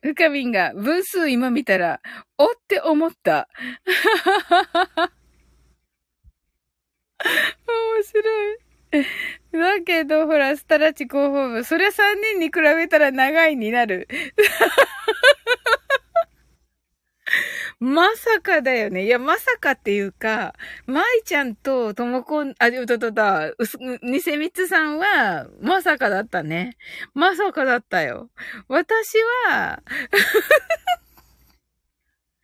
[0.03, 2.01] ふかびんが分数今見たら、
[2.39, 3.49] おって思った。
[7.67, 8.59] 面白い。
[9.53, 11.65] だけど、ほら、スタラチ広報部。
[11.65, 14.09] そりゃ3人に比べたら長いになる。
[17.81, 19.07] まさかだよね。
[19.07, 20.55] いや、まさかっていうか、
[20.87, 26.77] 舞ちゃんとともこん、あ、うととだ、うす、にせみつさんは、まさかだったね。
[27.15, 28.31] まさかだったよ。
[28.69, 29.17] 私
[29.49, 29.83] は、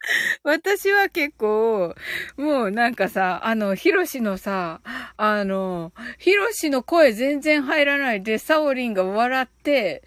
[0.43, 1.95] 私は結構、
[2.39, 4.81] もうなんかさ、あの、ヒロシのさ、
[5.19, 10.03] あの、ヒロシの声全然入らないで、サオリンが笑って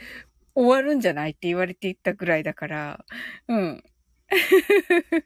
[0.55, 3.05] 終わるんじゃないって言われていったぐらいだから、
[3.47, 3.83] うん。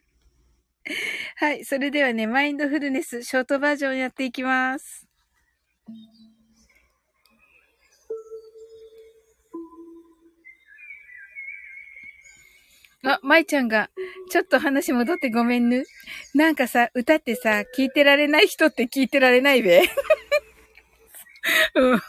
[1.36, 1.66] はい。
[1.66, 5.08] それではね、マインドフルネス、ショートバージョンやっていきます。
[13.06, 13.90] あ、舞ちゃんが、
[14.32, 15.84] ちょっと話戻ってごめんぬ。
[16.34, 19.82] なんかさ、歌ってさ、聞いてられない人って聞いてられないべ。
[21.76, 22.00] うん。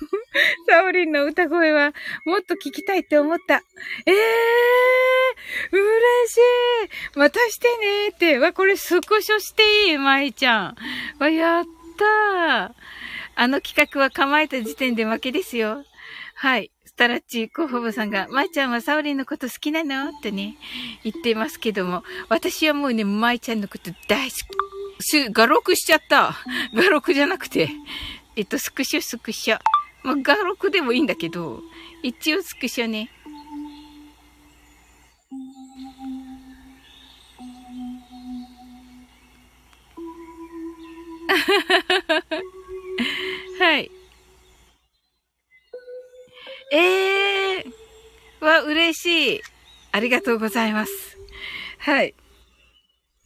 [0.68, 1.92] サオリンの歌声は、
[2.24, 3.62] もっと聞きたいって思った。
[4.06, 7.18] ええー、嬉しい。
[7.18, 8.38] またしてねって。
[8.38, 10.76] わ、これスクショしていい舞ちゃん。
[11.18, 11.64] わ、やっ
[11.98, 12.72] たー。
[13.36, 15.84] あの企画は構えた時点で負けですよ。
[16.36, 16.70] はい。
[16.84, 20.10] スタラッチ広報部さんが、舞ちゃんはサオリンのこと好きなの？
[20.10, 20.56] ってね、
[21.02, 24.42] 言ってますけども、私はもうね、舞ちゃんのこと大好き。
[25.00, 26.36] す画録しちゃった。
[26.72, 27.68] 画録じゃなくて、
[28.36, 29.58] えっと、スクショスクショ。
[30.02, 31.62] まあ、画録でもいいんだけど、
[32.02, 33.10] 一応スクショね。
[43.58, 43.90] はい。
[46.72, 49.40] ええー、わ、嬉しい。
[49.92, 51.16] ありがとうございます。
[51.78, 52.14] はい。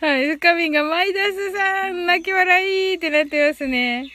[0.00, 0.26] はい。
[0.28, 4.10] 深みがマイダスさん、泣き笑いってなってますね。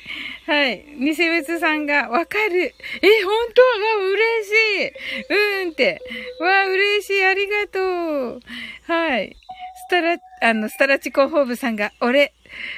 [0.48, 0.84] はい。
[0.98, 2.74] ニセベツさんが、わかる。
[3.02, 3.62] え、本当？
[3.62, 4.52] わ、嬉し
[4.82, 5.64] い。
[5.64, 6.02] うんって。
[6.40, 7.24] わ、嬉しい。
[7.24, 8.40] ありがとう。
[8.88, 9.36] はい。
[9.88, 12.34] スタラ、あの、スタラチ広報部さんが、俺、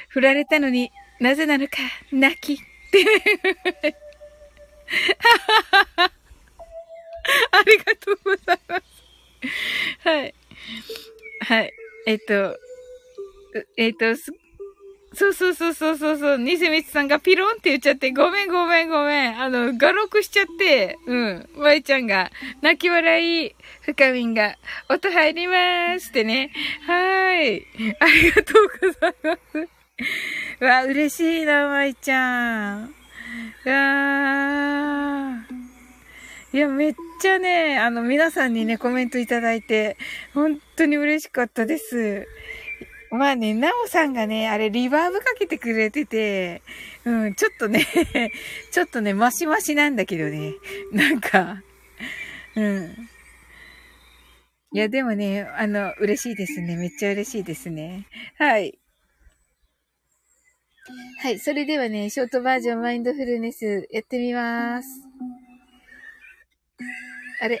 [0.08, 1.78] 振られたのになぜなのか、
[2.12, 2.54] 泣き。
[2.54, 2.56] っ
[2.90, 3.04] て。
[7.50, 8.82] ありがとうございます。
[10.06, 10.34] はい。
[11.40, 11.72] はい。
[12.06, 12.58] えっと、
[13.76, 14.14] えっと、
[15.14, 19.40] そうそうそうそうそうそう、ニセミツさんがピロンって言っちゃって、ごめんごめんごめん。
[19.40, 21.48] あの、画録しちゃって、うん。
[21.56, 22.30] ワイちゃんが、
[22.60, 24.56] 泣き笑い、深みんが、
[24.90, 26.50] 音入りまーすってね。
[26.86, 27.66] はーい。
[27.98, 29.38] ありがとうございま
[30.60, 30.64] す。
[30.64, 32.94] わ、嬉しいな、まいちゃん。
[33.64, 35.38] うわ
[36.52, 39.96] いや、めっちゃね、あの、皆さんにね、コメントいただいて、
[40.34, 42.26] 本当に嬉しかったです。
[43.10, 46.62] まあね、なおさんがね、あれ、リバーブかけてくれてて、
[47.04, 47.86] うん、ちょっとね
[48.70, 50.52] ちょっとね、マシマシなんだけどね、
[50.92, 51.62] なんか、
[52.54, 53.08] うん。
[54.72, 56.76] いや、でもね、あの、嬉しいですね。
[56.76, 58.06] めっちゃ嬉しいですね。
[58.36, 58.78] はい。
[61.22, 61.38] はい。
[61.38, 64.88] それではね、ショートバージョンマインドフルネスやってみます。
[67.40, 67.60] あれ？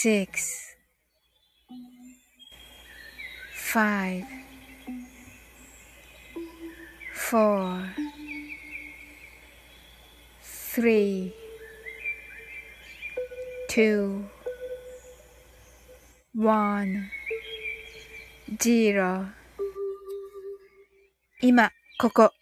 [0.00, 0.74] six,
[3.54, 4.24] five,
[7.14, 7.82] four,
[10.42, 11.34] three,
[13.68, 14.24] two,
[16.34, 17.10] one,
[18.60, 19.28] zero
[21.42, 22.32] 今、ここ、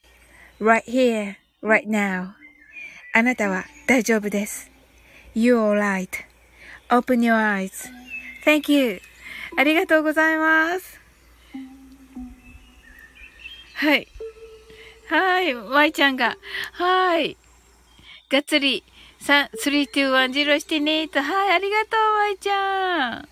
[0.61, 2.35] right here, right now
[3.13, 4.71] あなたは大丈夫です。
[5.37, 5.75] You're
[6.90, 9.02] alright.Open your eyes.Thank you.
[9.58, 11.00] ありがとうございます。
[13.76, 14.08] はい。
[15.10, 15.54] はい。
[15.54, 16.38] まいちゃんが。
[16.74, 17.38] はい。
[18.30, 18.84] がっつり、
[19.22, 21.22] 3、3、2、1、0してねと。
[21.22, 21.54] はい。
[21.54, 23.30] ありがとう、まいちゃん。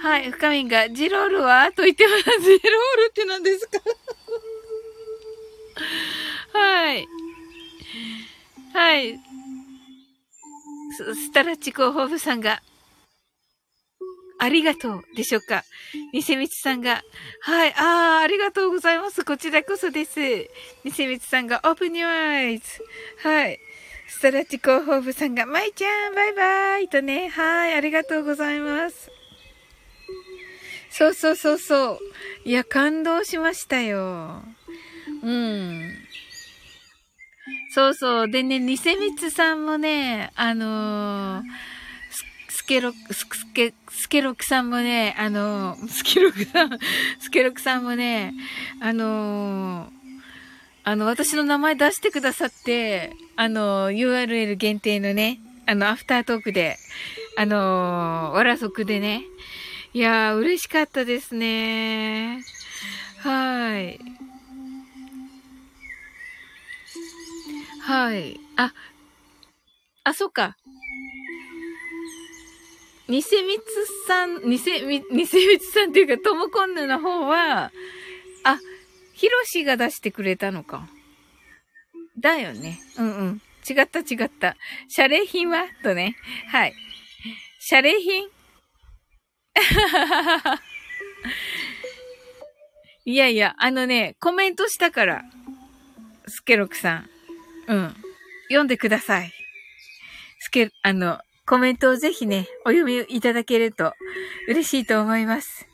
[0.00, 0.30] はい。
[0.30, 1.72] 深みんが、ジロールは？
[1.72, 2.22] と言ってます。
[2.40, 3.80] ジロールって何ですか？
[6.52, 7.08] はい。
[8.72, 9.18] はい。
[11.14, 12.62] スタラチコホーフさんが、
[14.40, 15.64] ありがとうでしょうか？
[16.12, 17.02] ニセミツさんが、
[17.40, 19.24] はい、ああ、ありがとうございます。
[19.24, 20.20] こちらこそです。
[20.84, 22.64] ニセミツさんが、オープニュアイズ。
[23.22, 23.58] はい。
[24.06, 29.10] ストラチ広報部さんが、まいちゃん、バイバイとね、はい、ありがとうございます。
[30.90, 31.98] そうそうそうそう。
[32.44, 34.42] いや、感動しましたよ。
[35.22, 36.07] うん。
[37.70, 38.28] そうそう。
[38.28, 41.42] でね、ニセミツさんもね、あのー
[42.68, 46.78] ケロ、スケ、スケロクさんもね、あの、スケロクさん、
[47.18, 48.34] スケロクさんもね、
[48.78, 49.90] あの
[50.84, 56.76] あの、私の名前出してくださって、あの、URL 限定のね、あの、アフタートークで、
[57.38, 59.22] あの、わらそくでね。
[59.94, 62.42] いやー、嬉しかったですね。
[63.20, 63.98] はい。
[67.88, 68.38] はい。
[68.56, 68.74] あ、
[70.04, 70.58] あ、そっか。
[73.08, 73.62] ニセミツ
[74.06, 77.72] さん、ニセミ、ニセミツさんっていうか、トモコンヌの方は、
[78.44, 78.58] あ、
[79.14, 80.86] ヒロシが出してくれたのか。
[82.18, 82.78] だよね。
[82.98, 83.40] うんうん。
[83.66, 84.58] 違った違った。
[84.90, 85.64] 謝礼品は？
[85.82, 86.14] とね。
[86.48, 86.74] はい。
[87.58, 88.28] 謝礼品？
[93.06, 95.24] いやいや、あのね、コメントしたから。
[96.26, 97.08] スケロクさん。
[97.68, 97.94] うん。
[98.48, 99.32] 読んでください。
[100.40, 103.94] スケ、あの、コメントをぜひね、お読みいただけると
[104.48, 105.66] 嬉しいと思います。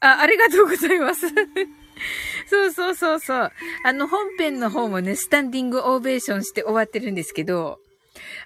[0.00, 1.26] あ、ありがとうございます。
[2.46, 3.52] そうそうそうそう。
[3.84, 7.78] あの、本編の方もね、スタンディングオーベーションして終わってるんですけど、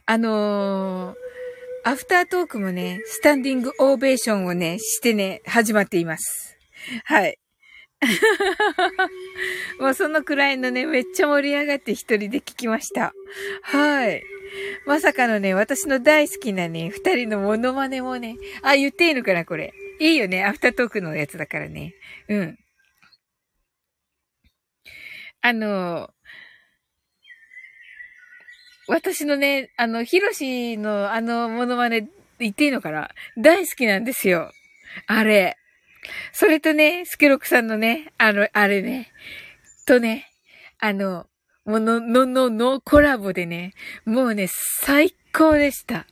[0.07, 6.57] あのー、アフタートークもね、スタンディングオーベーションをね、してね、始まっています。
[7.05, 7.39] はい。
[9.81, 13.13] もうそのくらいのね、めっちゃ盛り上がって一人で聞きました。
[13.63, 14.23] はい。
[14.87, 19.75] まさかのね、私の大好きなね、二人のモノマネもね、あ、言っていいのかな、これ。
[20.01, 21.95] いいよね、アフタートークのやつだからね。
[22.29, 22.59] うん。
[25.41, 26.11] あの、
[28.87, 32.09] 私のね、あの、ヒロシのあのモノマネ
[32.39, 33.11] 言っていいのかな？
[33.37, 34.51] 大好きなんですよ。
[35.07, 35.58] あれ。
[36.33, 39.13] それとね、スケロクさんのね、あの、あれね、
[39.87, 40.31] とね、
[40.79, 41.27] あの、
[41.65, 43.75] もの、の、の、のコラボでね、
[44.05, 44.49] もうね、
[44.83, 46.07] 最高でした。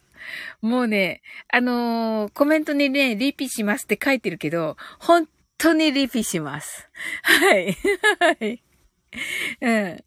[0.60, 5.28] もうね、あのー、コメントにね、リピしますって書いてるけど、本
[5.58, 6.88] 当にリピします。
[7.22, 7.76] はい。
[8.18, 8.62] はい。
[9.60, 10.04] うん。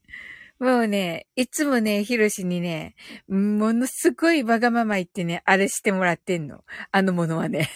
[0.59, 2.95] もうね、いつもね、ヒロシにね、
[3.29, 6.65] ものすごいわがまま言ってね、あれしてもらってんの。
[6.91, 7.69] あのものはね。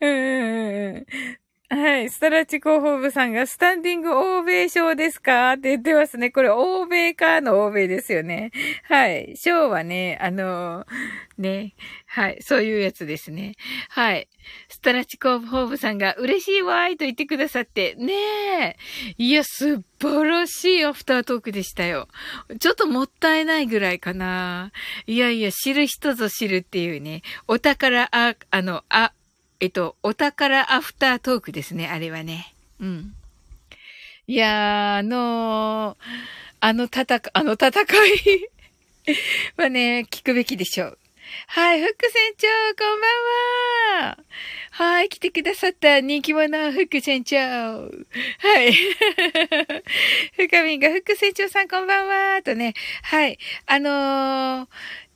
[0.00, 1.06] うんうんうん。
[1.74, 2.10] はい。
[2.10, 6.30] ストラッチ広報部さんが、スタンディング欧米賞ですかって言ってますね。
[6.30, 8.50] これ、欧米かの欧米ですよね。
[8.90, 9.32] はい。
[9.38, 10.86] 賞はね、あのー、
[11.38, 11.74] ね。
[12.06, 12.36] はい。
[12.42, 13.54] そういうやつですね。
[13.88, 14.28] はい。
[14.68, 18.76] ストラッチ広報部さんが、嬉しいわーいと言ってくださって、ねえ。
[19.16, 22.08] いや、素晴らしいアフタートークでしたよ。
[22.60, 24.72] ちょっともったいないぐらいかな。
[25.06, 27.22] いやいや、知る人ぞ知るっていうね。
[27.48, 29.14] お宝、あ、あの、あ、
[29.62, 32.52] えっと、お宝アフタートークですね、あれはね。
[32.80, 33.14] うん。
[34.26, 35.96] いやー、あのー、
[36.58, 38.48] あの戦、あの戦い
[39.56, 40.98] はね、聞くべきでしょう。
[41.46, 43.06] はい、フック船長、こんば
[44.00, 44.18] んは。
[44.72, 47.36] はい、来てくださった人気者、フック船長。
[47.38, 47.88] は
[48.64, 50.48] い。
[50.48, 53.38] かみんが、副船長さんこんばんはとね、はい。
[53.66, 54.68] あのー、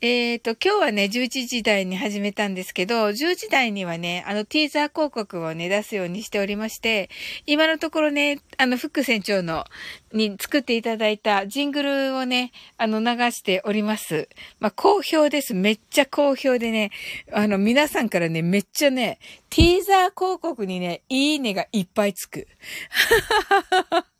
[0.08, 7.10] えっ、ー、と、今日はね、11時台に始めたんですけど、10時台にはね、あの、ティーザー広告をね、出すようにしておりまして、
[7.44, 9.64] 今のところね、あの、副船長の、
[10.12, 14.28] に作っていただいたジングルをね、あの、流しております。
[14.60, 15.54] まあ、好評です。
[15.54, 16.92] めっちゃ好評でね、
[17.32, 19.18] あの、皆さんからね、めっちゃね、
[19.50, 22.46] ティーザー広告にね、いいねがいっぱいつく。
[22.90, 24.15] はははは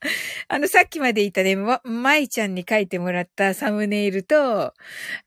[0.48, 4.74] あの、さっきまで言ったね、ま、舞ちゃんに書いてもらったサムネイルと、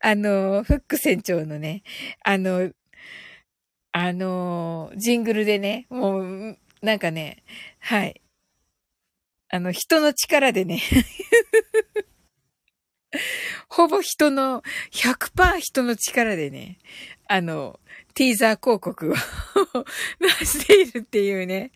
[0.00, 1.82] あの、フック船長のね、
[2.24, 2.70] あの、
[3.92, 7.44] あの、ジングルでね、もう、なんかね、
[7.78, 8.20] はい。
[9.50, 10.80] あの、人の力でね
[13.68, 16.78] ほぼ人の、100%人の力でね、
[17.26, 17.80] あの、
[18.14, 19.14] ティーザー広告を
[20.20, 21.72] 出しているっていうね。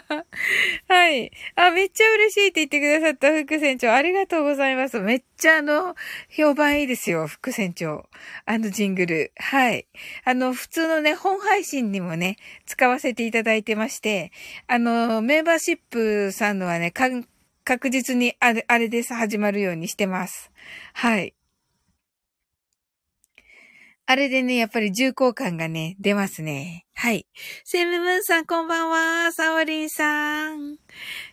[0.88, 1.32] はい。
[1.56, 3.92] あ、めっちゃ嬉しいって言ってくださった副船長。
[3.92, 5.00] ありがとうございます。
[5.00, 5.96] めっちゃあの、
[6.28, 8.08] 評判いいですよ、副船長。
[8.46, 9.32] あのジングル。
[9.36, 9.86] はい。
[10.24, 14.30] あの、普通のね、本配信にもね、使わせていただいてまして、
[14.68, 19.14] あの、メンバーシップさんのはね、確実にあれ、あれです。
[19.14, 20.52] 始まるようにしてます。
[20.92, 21.34] はい。
[24.12, 26.84] あれでね、やっぱり重厚感がね、出ますね。
[26.94, 27.26] はい。
[27.64, 29.32] セムムーンさんこんばんは。
[29.32, 30.76] サオリンさん。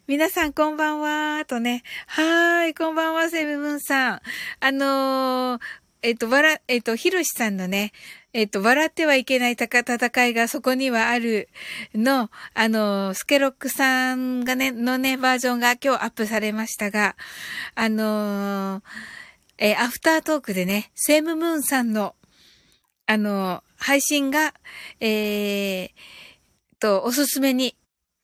[0.07, 1.43] 皆さんこんばんは。
[1.43, 1.83] とね。
[2.07, 4.21] はーい、こんばんは、セムムーンさん。
[4.61, 5.61] あのー、
[6.03, 7.91] えっと、わら、えっと、ひろしさんのね、
[8.31, 11.49] えっと、笑ってはいけない戦いがそこにはある
[11.93, 17.17] の、あの、スケロックさんがね、のね、バージョンが今日アップされましたが、
[17.75, 18.81] あの
[19.57, 22.15] えー、アフタートークでね、セムムーンさんの
[23.09, 24.53] あの、配信が、
[24.99, 25.89] えー、
[26.79, 27.75] と、おすすめに、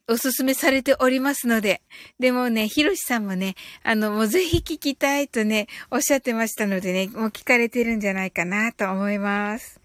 [0.07, 1.81] おすすめされておりますので、
[2.19, 9.81] でもね、ひろしさんもね、あの、もうぜひ聞きたいとね、おっしゃってましたのでね、もう聞かれてるんじゃないかなと思います。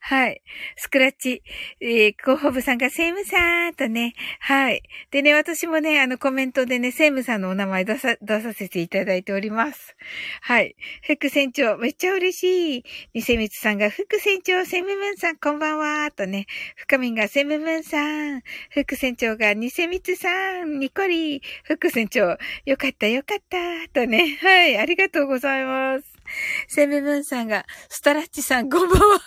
[0.00, 0.42] はい。
[0.76, 1.42] スクラッチ、
[1.80, 4.82] えー、広報部さんがセイムさんとね、はい。
[5.10, 9.96] でね、私もね、あのコメントでね、セイムさんのお名前出さ、出させていただいております。
[10.40, 10.76] はい。
[11.02, 12.84] 副船長、めっちゃ嬉しい。
[13.14, 26.15] ニセミツさんが、副船長、セムムンさん、こんばんは、とね、深みんが、セムムンさん、副船長が、ニセミツさん、ニコリ、副船長、よかった、よかった、とね、はい、ありがとうございます。
[26.68, 29.20] セムムンさんが、スタラッチさん、こんばんは。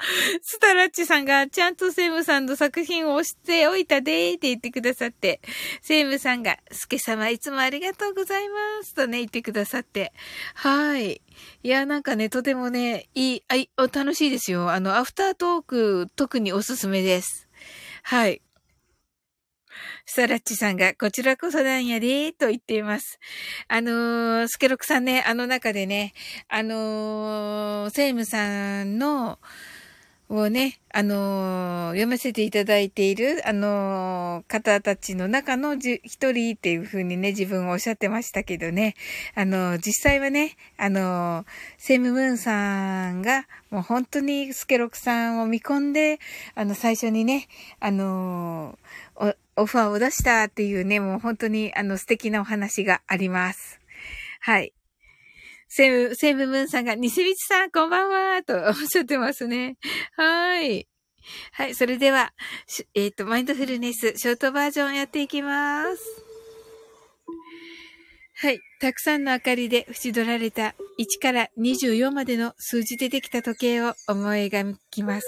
[0.42, 5.40] スタラッチさんが、ちゃんとセムさんの作品を押しておいたでーって言ってくださって、
[5.82, 8.54] セムさんが、スケ様いつもありがとうございま
[8.84, 10.12] すとね、言ってくださって。
[10.54, 11.20] はい。
[11.62, 14.70] いや、なんかね、とてもね、いい、あい、楽しいですよ。
[14.70, 17.48] あの、アフタートーク、特におすすめです。
[18.04, 18.40] はい。
[20.10, 23.20] サラッチさんが、こちらこそなんやで、と言っています。
[23.68, 26.14] あのー、スケロクさんね、あの中でね、
[26.48, 29.38] あのー、セイムさんの、
[30.30, 36.02] をね、あのー、読ませていただいている、あのー、方たちの中の一
[36.32, 38.94] 人っていうふうにね、自分をおっしゃってましたけどね、
[39.34, 41.46] あのー、実際はね、あの
[41.78, 46.18] セムムーンさんが、もう本当にスケロクさんを見込んで、
[46.54, 47.48] あの、最初にね、
[47.80, 48.78] あの
[49.58, 53.80] オファーを出したっていうね、もう本当にあの素敵なお話があります。
[54.40, 54.72] はい。
[55.68, 59.76] セム、セムムーンさんが、ニセミチさん、こんばんは、と おっしゃってますね。
[60.16, 60.88] はい。
[61.52, 61.74] はい。
[61.74, 62.32] それでは、
[62.94, 66.28] えっ、ー、と、マインドフルネス、ショートバージョンやっていきます。
[68.40, 68.60] はい。
[68.80, 75.26] たくさんの明かりで縁取られた1から24までの数字でできた時計を思い描きます。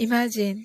[0.00, 0.64] Imagine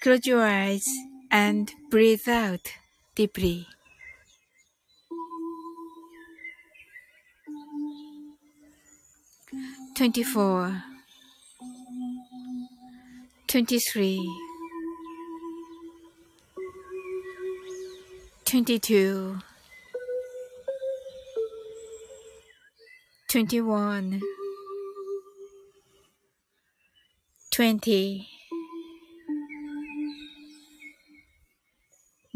[0.00, 0.86] Close your eyes
[1.30, 2.72] and breathe out
[3.14, 3.66] deeply.
[9.96, 10.84] twenty-four,
[13.48, 14.30] twenty-three,
[18.44, 19.38] twenty-two,
[23.28, 24.22] twenty-one,
[27.50, 28.28] twenty,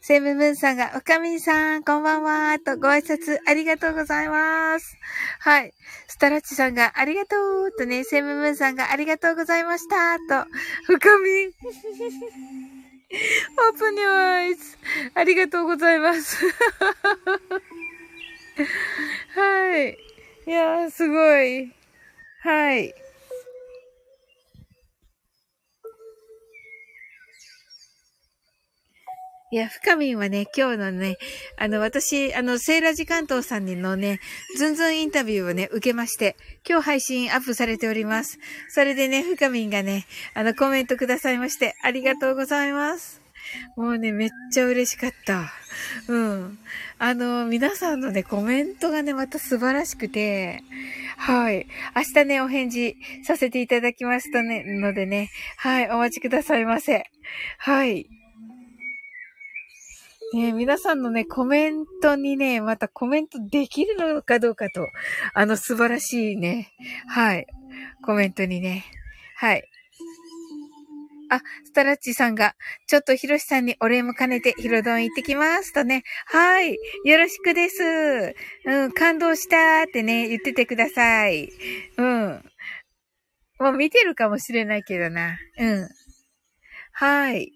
[0.00, 4.96] セムムーンさんが、おかみんさん、こんばんは、とご挨拶ありがとうございます。
[5.40, 5.72] はい。
[6.08, 10.48] スタラッチさんが、ありがとう、とね、セムムーンさんが、ありがとうございました、と、
[10.84, 11.48] ふかみん。
[11.48, 14.78] オープニュアイズ。
[15.14, 16.44] ありがとうございます。
[19.34, 19.98] はい。
[20.46, 21.74] いやー、すごい。
[22.42, 22.94] はい。
[29.52, 31.16] いや、深みんはね、今日のね、
[31.58, 34.20] あの、私、あの、セーラジ関東さんのね、
[34.56, 36.36] ズンズンインタビューをね、受けまして、
[36.68, 38.38] 今日配信アップされております。
[38.68, 43.20] それでね、深みんがね、あの、コメントくださいまして、ありがとうございます。
[43.76, 45.50] もうね、めっちゃ嬉しかった。
[46.06, 46.58] うん。
[47.00, 50.62] あの、皆さんのね、コメントがね、また素晴らしくて、
[51.16, 51.66] はい。
[51.96, 52.94] 明日ね、お返事
[53.24, 57.10] させていただきますとね、のでね、はい、お待ちくださいませ。
[57.58, 58.19] はい。
[60.34, 64.86] ね皆さんのね、コメントにね、またコメントできるのかどうかと、
[65.34, 66.72] あの素晴らしいね、
[67.08, 67.46] はい、
[68.02, 68.84] コメントにね、
[69.36, 69.64] はい。
[71.30, 72.56] あ、スタラッチさんが、
[72.88, 78.34] ちょっとヒロシさんにお礼も兼ねてヒロドン行ってきますとね、はい、よろしくです。
[78.66, 81.48] うん、感動したってね、言っててください。
[81.96, 82.44] うん。
[83.60, 85.38] もう見てるかもしれないけどな。
[85.58, 85.88] うん。
[86.92, 87.52] はい。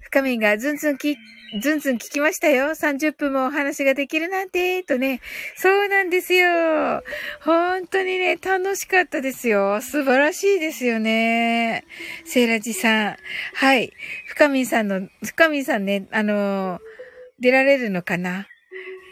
[0.00, 1.16] 深みがズンズンき、
[1.60, 2.66] ズンズン聞きましたよ。
[2.66, 5.20] 30分もお話ができるなんて、とね。
[5.56, 7.02] そうなんですよ。
[7.40, 9.80] 本当にね、楽しかったですよ。
[9.80, 11.84] 素晴らしいですよね。
[12.24, 13.16] セイラジさん。
[13.54, 13.92] はい。
[14.26, 16.80] 深みさんの、深みさんね、あのー
[17.38, 18.46] 出られるのかな？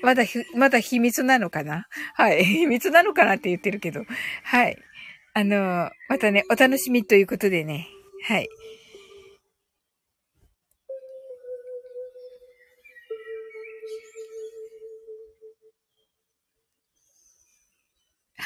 [0.02, 1.86] まだひ、まだ秘密なのかな？
[2.14, 2.42] はい。
[2.44, 4.04] 秘密なのかなって言ってるけど。
[4.42, 4.76] はい。
[5.34, 7.86] あのーまたね、お楽しみということでね。
[8.26, 8.48] はい。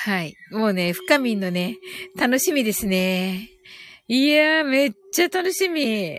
[0.00, 0.36] はい。
[0.52, 1.76] もうね、深みんのね、
[2.16, 3.50] 楽しみですね。
[4.06, 6.18] いやー、めっちゃ楽しみ。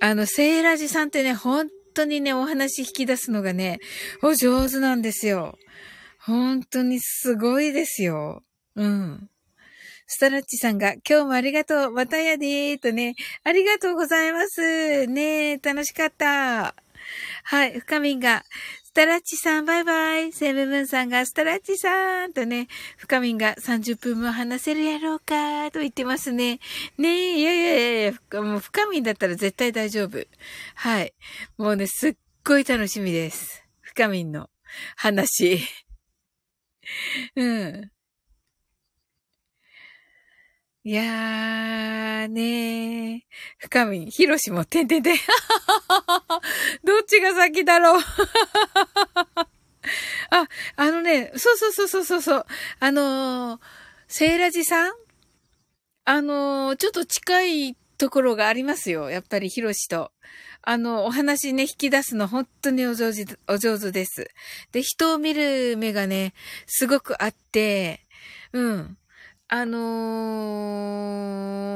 [0.00, 3.80] あの、セイラジさんってね、本当にね、お話引き出すのがね、
[4.22, 5.58] お上手なんですよ。
[6.20, 8.44] 本当にすごいですよ。
[8.76, 9.28] うん。
[10.06, 15.08] スタラッチさんが、今日もありがとう、またやでーとね、ありがとうございます。
[15.08, 16.76] ねえ、楽しかった。
[17.44, 18.44] はい、深みんが、
[18.88, 20.32] スタラッチさんバイバイ。
[20.32, 26.58] セブブンさんが、スタラッチさんとね、深みんが30分も話せるやろうかと言ってますね。
[26.96, 30.24] ねえ、いやいやいやいや、もう深みんだったら絶対大丈夫。
[30.74, 31.12] はい。
[31.58, 33.62] もうね、すっごい楽しみです。
[33.82, 34.48] 深みんの
[34.96, 35.60] 話。
[37.36, 37.90] うん。
[40.88, 43.20] いやー、ねー。
[43.58, 45.16] 深み、ひろしも、てんてんてん。
[46.82, 48.00] どっちが先だろう。
[50.30, 52.46] あ、あのね、そうそうそうそうそうそう。
[52.80, 53.60] あのー、
[54.08, 54.92] セイラジさん？
[56.06, 59.10] あのー、ちょっと近いところがありますよ。
[59.10, 60.10] やっぱりヒロシと。
[60.62, 64.30] あの、お話ね、引き出すの本当にお上手、お上手です。
[64.72, 66.32] で、人を見る目がね、
[66.66, 68.06] すごくあって、
[68.54, 68.96] うん。
[69.50, 69.78] あの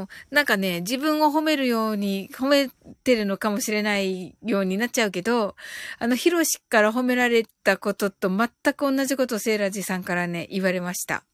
[0.07, 2.69] ー、なんかね、自分を褒めるように、褒め
[3.03, 5.57] てるのかもしれないようになっちゃうけど、
[5.99, 11.25] あの、ヒロシから褒められたことと全く同じことをセーラジさんからね、言われました。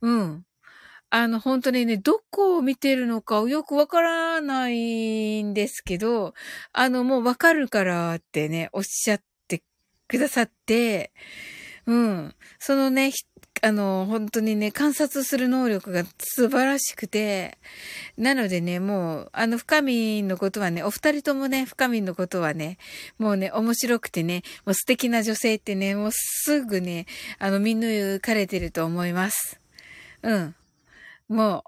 [0.00, 0.44] うん。
[1.10, 6.34] あの、本当にね、どこを見てるのかよくわからないんですけど、
[6.72, 9.62] あの、もうわかるからってね、おっしゃって
[10.08, 11.12] くださって、
[11.86, 12.34] うん。
[12.58, 13.12] そのね、
[13.62, 17.58] あの、本当にね、観察する能力が素晴らしくて、
[18.16, 22.78] なのでね、もう、あの、深みのことはね、お二人ともね、深みのことはね、
[23.18, 27.06] もうね、面白くてね、もう素敵な女性ってね、もうすぐね、
[27.38, 29.60] あの、見抜かれてると思います。
[30.22, 30.54] うん。
[31.28, 31.62] もう、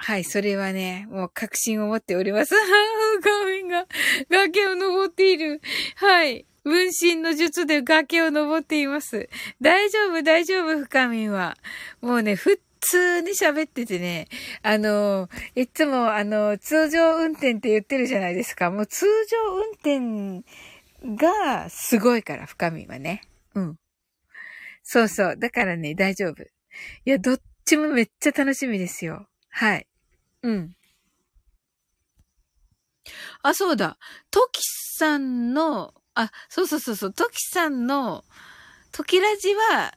[0.00, 2.54] はい、それはね、もう確信を持っております。
[3.20, 3.86] 画面が
[4.30, 5.60] 崖を登っている。
[5.96, 6.46] はい。
[6.68, 9.28] 分身の術で崖を登っています。
[9.60, 11.56] 大丈夫、大丈夫、深みは。
[12.00, 14.28] もうね、普通に喋っててね、
[14.62, 18.70] あの、いつもあの、通常運転って言ってるじゃないですか。
[18.70, 23.22] もう通常運転がすごいから、深みはね。
[23.54, 23.76] うん。
[24.82, 25.36] そうそう。
[25.36, 26.42] だからね、大丈夫。
[26.42, 26.46] い
[27.04, 29.26] や、どっちもめっちゃ楽しみですよ。
[29.50, 29.86] はい。
[30.42, 30.74] うん。
[33.42, 33.98] あ、そうだ。
[34.30, 34.60] トキ
[34.96, 38.24] さんのあ、そうそうそうそう、トキさんの、
[38.90, 39.94] トキラジは、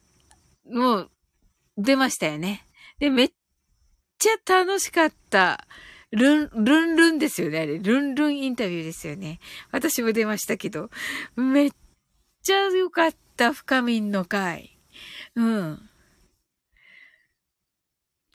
[0.70, 1.10] もう、
[1.76, 2.64] 出ましたよね。
[3.00, 3.32] で、めっ
[4.18, 5.66] ちゃ楽しかった。
[6.12, 7.80] ルン、ルンルンですよね、あれ。
[7.80, 9.40] ルンルンインタビューですよね。
[9.72, 10.90] 私も出ましたけど。
[11.34, 11.70] めっ
[12.44, 14.78] ちゃ良かった、深みんの回。
[15.34, 15.90] うん。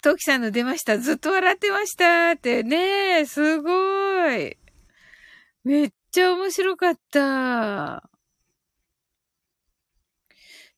[0.01, 0.97] トキさんの出ました。
[0.97, 4.57] ずっと笑ってましたってねすごい。
[5.63, 8.09] めっっちゃ面白かった。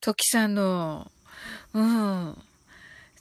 [0.01, 1.11] トキさんの、
[1.73, 2.37] うん。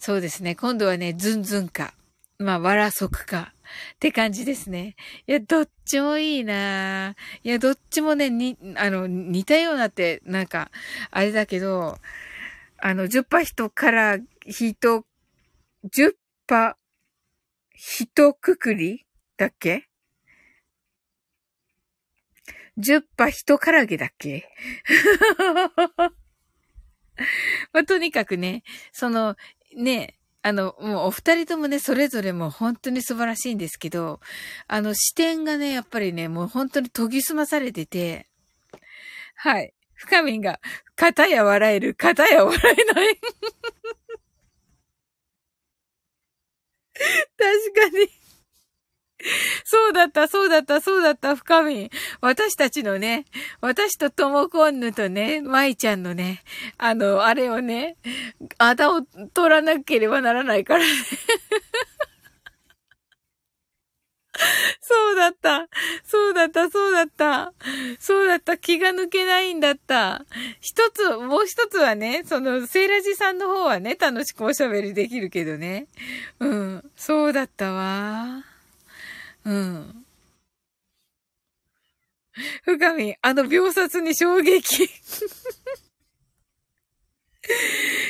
[0.01, 0.55] そうですね。
[0.55, 1.93] 今度はね、ズンズンか。
[2.39, 3.53] まあ、わらそくか。
[3.97, 4.97] って感じですね。
[5.27, 10.71] いや、どっちもいいないや、どっちもね、に、あの、似たようなって、なんか、
[11.11, 11.99] あれだけど、
[12.79, 15.05] あの、10パ人から人、
[15.85, 16.15] 10
[16.47, 16.79] パ、
[17.75, 19.05] 人くくり
[19.37, 19.88] だっけ
[22.79, 24.49] 10羽人からげだっけ？
[27.73, 29.37] まあ、とにかくね、その、
[29.77, 34.21] ね、あの、もうお二人ともね、それぞれも本当に素晴らしいんですけど、
[34.69, 38.29] あの、視点がね、やっぱりね、もう本当に研ぎ澄まされてて、
[39.35, 39.75] はい。
[39.95, 40.61] 深みんが、
[40.95, 43.19] 片や笑える、片や笑えない
[47.37, 48.09] 確かに
[49.99, 51.91] だった、そうだった、そうだった、深み。
[52.20, 53.25] 私たちのね、
[53.61, 56.43] 私とともこんぬとね、舞ちゃんのね、
[56.79, 57.97] あの、あれをね、
[58.59, 60.91] あだを取らなければならないからね。
[64.81, 65.69] そうだった。
[66.05, 67.53] そうだった、そうだった。
[67.99, 68.57] そうだった。
[68.57, 70.25] 気が抜けないんだった。
[70.61, 75.89] 一つ、もう一つはね、その、セイラジさんの方はね、楽しくおしゃべりできるけどね。
[76.39, 76.91] うん。
[76.97, 78.48] そうだったわ。
[79.49, 80.05] うん。
[82.65, 84.91] 深み、あの秒殺に衝撃。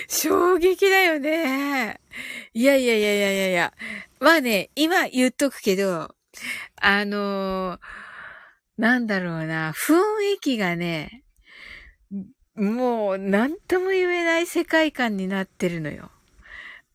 [0.09, 2.01] 衝撃だよね。
[2.53, 3.73] いやいやいやいやいやいや。
[4.19, 6.13] まあね、今言っとくけど、
[6.75, 7.81] あのー、
[8.77, 9.95] なんだろうな、雰
[10.39, 11.23] 囲気がね、
[12.57, 16.11] もう、なんとも言えない世界観になってるのよ。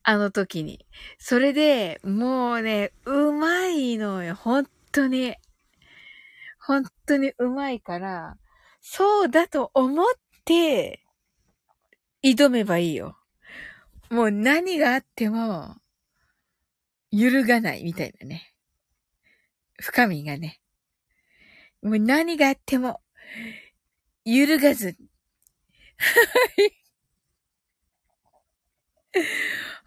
[0.04, 0.86] あの時に。
[1.18, 4.34] それで、もうね、うまいのよ。
[4.34, 5.34] 本当に。
[6.60, 8.36] 本当にうまいから、
[8.80, 10.06] そうだと思っ
[10.44, 11.02] て、
[12.22, 13.16] 挑めばいいよ。
[14.10, 15.76] もう何があっても、
[17.10, 18.54] 揺るがないみたいなね。
[19.80, 20.60] 深みがね。
[21.82, 23.00] もう何があっても、
[24.24, 24.96] 揺るがず。
[25.98, 26.74] はい。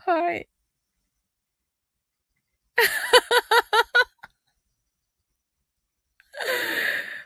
[0.08, 0.48] はい。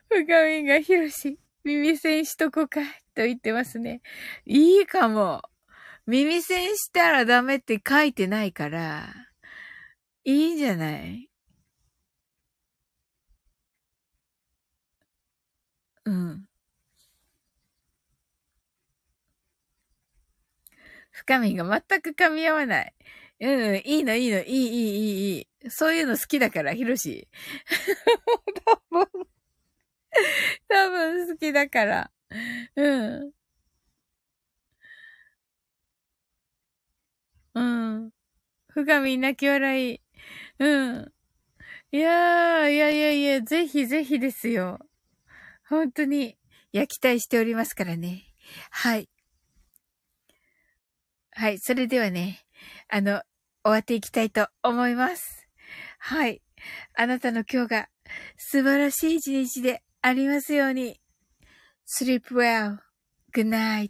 [0.10, 2.82] 深みがひろし、耳栓しとこか、
[3.16, 4.02] と言ってますね。
[4.46, 5.42] いいかも。
[6.08, 9.14] 耳栓したらダメって書いてないから、
[10.24, 11.30] いいんじゃない
[16.06, 16.48] うん。
[21.22, 22.94] 深みが全く噛み合わない。
[23.42, 25.70] うん、いいの、いいの、いい、いい、いい、いい。
[25.70, 27.28] そういうの好きだから、ひろし。
[28.66, 29.08] 多分、
[30.68, 32.12] 多分好きだから。
[32.76, 33.32] うん。
[37.54, 38.12] うん。
[38.70, 40.02] ふがみ泣き笑い。
[40.60, 41.14] うん。
[41.92, 44.80] いやー、いやいやいや、ぜひぜひですよ。
[45.70, 46.38] 本当に、
[46.72, 48.24] 焼き期待しておりますからね。
[48.72, 49.11] はい。
[51.42, 52.46] はい、それではね、
[52.88, 53.24] あの、
[53.64, 55.48] 終わっていきたいと思います。
[55.98, 56.40] はい。
[56.96, 57.90] あなたの今日が
[58.38, 61.00] 素晴らしい一日でありますように。
[61.88, 62.78] sleep well.
[63.34, 63.90] Good night.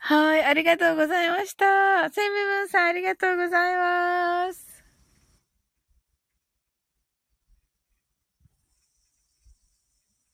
[0.00, 2.10] はい、ありがとうございました。
[2.10, 4.63] セムムーンさんありがとうございます。